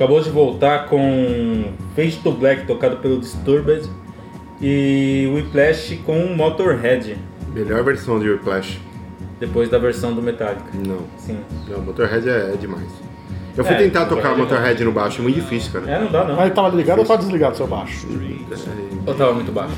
Acabou 0.01 0.19
de 0.23 0.31
voltar 0.31 0.87
com 0.87 1.65
Fade 1.95 2.17
to 2.23 2.33
Black, 2.33 2.67
tocado 2.67 2.97
pelo 2.97 3.21
Disturbed, 3.21 3.87
e 4.59 5.31
Whiplash 5.35 6.01
com 6.07 6.35
Motorhead, 6.35 7.19
Melhor 7.53 7.85
versão 7.85 8.19
de 8.19 8.31
Whiplash. 8.31 8.81
depois 9.39 9.69
da 9.69 9.77
versão 9.79 10.15
do 10.15 10.23
Metallica. 10.23 10.65
Não. 10.73 11.01
Sim. 11.19 11.39
Não, 11.69 11.83
Motorhead 11.83 12.27
é, 12.27 12.53
é 12.55 12.57
demais. 12.57 12.89
Eu 13.55 13.63
fui 13.63 13.75
É, 13.75 13.79
tentar 13.79 14.07
tocar 14.07 14.31
Motorhead 14.31 14.41
é 14.41 14.57
Motorhead 14.57 14.85
no 14.85 14.93
baixo, 14.93 15.21
é 15.21 15.23
muito 15.23 15.35
difícil, 15.35 15.71
cara. 15.73 15.91
É, 15.91 16.01
não 16.01 16.11
dá 16.11 16.25
não. 16.25 16.35
Mas 16.37 16.47
ele 16.47 16.55
tava 16.55 16.75
ligado 16.75 16.99
ou 17.01 17.05
tava 17.05 17.19
desligado 17.19 17.53
o 17.53 17.57
seu 17.59 17.67
baixo? 17.67 18.07
Ou 19.11 19.15
tava 19.17 19.33
muito 19.33 19.51
baixo. 19.53 19.75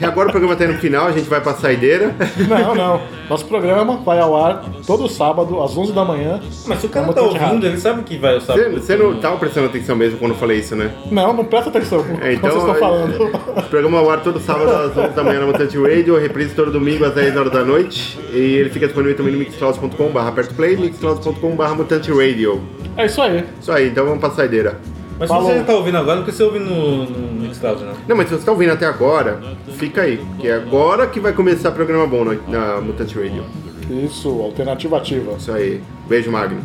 E 0.00 0.04
agora 0.04 0.28
o 0.28 0.30
programa 0.30 0.54
tá 0.56 0.64
indo 0.64 0.74
no 0.74 0.78
final, 0.78 1.06
a 1.06 1.12
gente 1.12 1.28
vai 1.28 1.40
pra 1.40 1.54
saideira. 1.54 2.14
Não, 2.48 2.74
não. 2.74 3.00
Nosso 3.28 3.44
programa 3.46 3.96
vai 3.98 4.18
ao 4.20 4.36
ar 4.36 4.64
todo 4.86 5.08
sábado, 5.08 5.60
às 5.62 5.76
11 5.76 5.92
da 5.92 6.04
manhã. 6.04 6.40
Mas 6.66 6.78
se 6.80 6.86
o 6.86 6.88
cara 6.88 7.12
tá 7.12 7.20
errado. 7.20 7.42
ouvindo, 7.44 7.66
ele 7.66 7.76
sabe 7.78 8.02
que 8.02 8.16
vai 8.16 8.36
o 8.36 8.40
Você, 8.40 8.46
sábado. 8.46 8.80
você 8.80 8.96
não 8.96 9.18
tava 9.20 9.36
prestando 9.36 9.66
atenção 9.66 9.96
mesmo 9.96 10.18
quando 10.18 10.32
eu 10.32 10.38
falei 10.38 10.58
isso, 10.58 10.74
né? 10.76 10.90
Não, 11.10 11.32
não 11.32 11.44
presta 11.44 11.68
atenção 11.68 12.04
É, 12.22 12.36
que 12.36 12.40
vocês 12.40 12.54
estão 12.54 12.74
é, 12.74 12.78
falando. 12.78 13.24
O 13.58 13.62
programa 13.64 13.98
ao 13.98 14.10
ar 14.10 14.22
todo 14.22 14.38
sábado 14.40 14.70
às 14.70 14.96
11 14.96 15.14
da 15.14 15.24
manhã 15.24 15.40
na 15.40 15.46
Mutante 15.46 15.76
Radio, 15.78 16.18
reprise 16.18 16.54
todo 16.54 16.70
domingo 16.70 17.04
às 17.04 17.14
10 17.14 17.36
horas 17.36 17.52
da 17.52 17.64
noite. 17.64 18.18
E 18.32 18.38
ele 18.38 18.70
fica 18.70 18.86
disponível 18.86 19.16
também 19.16 19.32
no 19.32 19.38
mixcloud.com.br 19.40 20.18
aperto 20.20 20.54
play, 20.54 20.76
mixcloud.com.br 20.76 21.74
mutante 21.76 22.10
radio. 22.10 22.60
É 22.96 23.06
isso 23.06 23.20
aí. 23.20 23.44
Isso 23.60 23.70
aí, 23.72 23.88
então 23.88 24.04
vamos 24.04 24.20
pra 24.20 24.30
saideira. 24.30 24.78
Mas 25.18 25.28
Falou. 25.28 25.46
se 25.46 25.52
você 25.52 25.58
já 25.58 25.64
tá 25.64 25.72
ouvindo 25.74 25.98
agora, 25.98 26.16
não 26.16 26.22
precisa 26.22 26.44
ouvir 26.44 26.60
no, 26.60 27.04
no 27.04 27.37
Mixcloud, 27.48 27.84
não. 27.84 27.94
Não, 28.08 28.16
mas 28.16 28.28
se 28.28 28.34
você 28.34 28.44
tá 28.44 28.52
ouvindo 28.52 28.72
até 28.72 28.86
agora, 28.86 29.40
fica 29.76 30.02
aí. 30.02 30.24
Que 30.38 30.48
é 30.48 30.54
agora 30.54 31.06
que 31.06 31.20
vai 31.20 31.32
começar 31.32 31.70
programa 31.72 32.06
bom 32.06 32.24
na, 32.24 32.34
na 32.48 32.80
Mutante 32.80 33.14
Radio. 33.14 33.44
Isso, 33.90 34.28
alternativa 34.28 34.98
ativa. 34.98 35.32
Isso 35.32 35.50
aí. 35.52 35.82
Beijo, 36.08 36.30
Magno. 36.30 36.60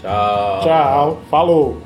Tchau. 0.00 0.60
Tchau. 0.62 1.22
Falou. 1.30 1.82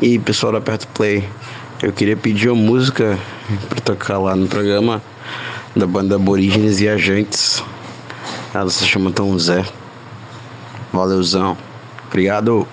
E 0.00 0.06
aí, 0.06 0.18
pessoal 0.18 0.52
da 0.52 0.60
Perto 0.60 0.88
Play, 0.88 1.22
eu 1.80 1.92
queria 1.92 2.16
pedir 2.16 2.48
uma 2.48 2.60
música 2.60 3.16
pra 3.68 3.80
tocar 3.80 4.18
lá 4.18 4.34
no 4.34 4.48
programa 4.48 5.00
da 5.76 5.86
banda 5.86 6.16
Aborígenes 6.16 6.80
Viajantes. 6.80 7.62
Ela 8.54 8.68
se 8.68 8.84
chama 8.86 9.10
Tom 9.10 9.38
Zé. 9.38 9.64
Valeuzão. 10.92 11.56
Obrigado. 12.06 12.68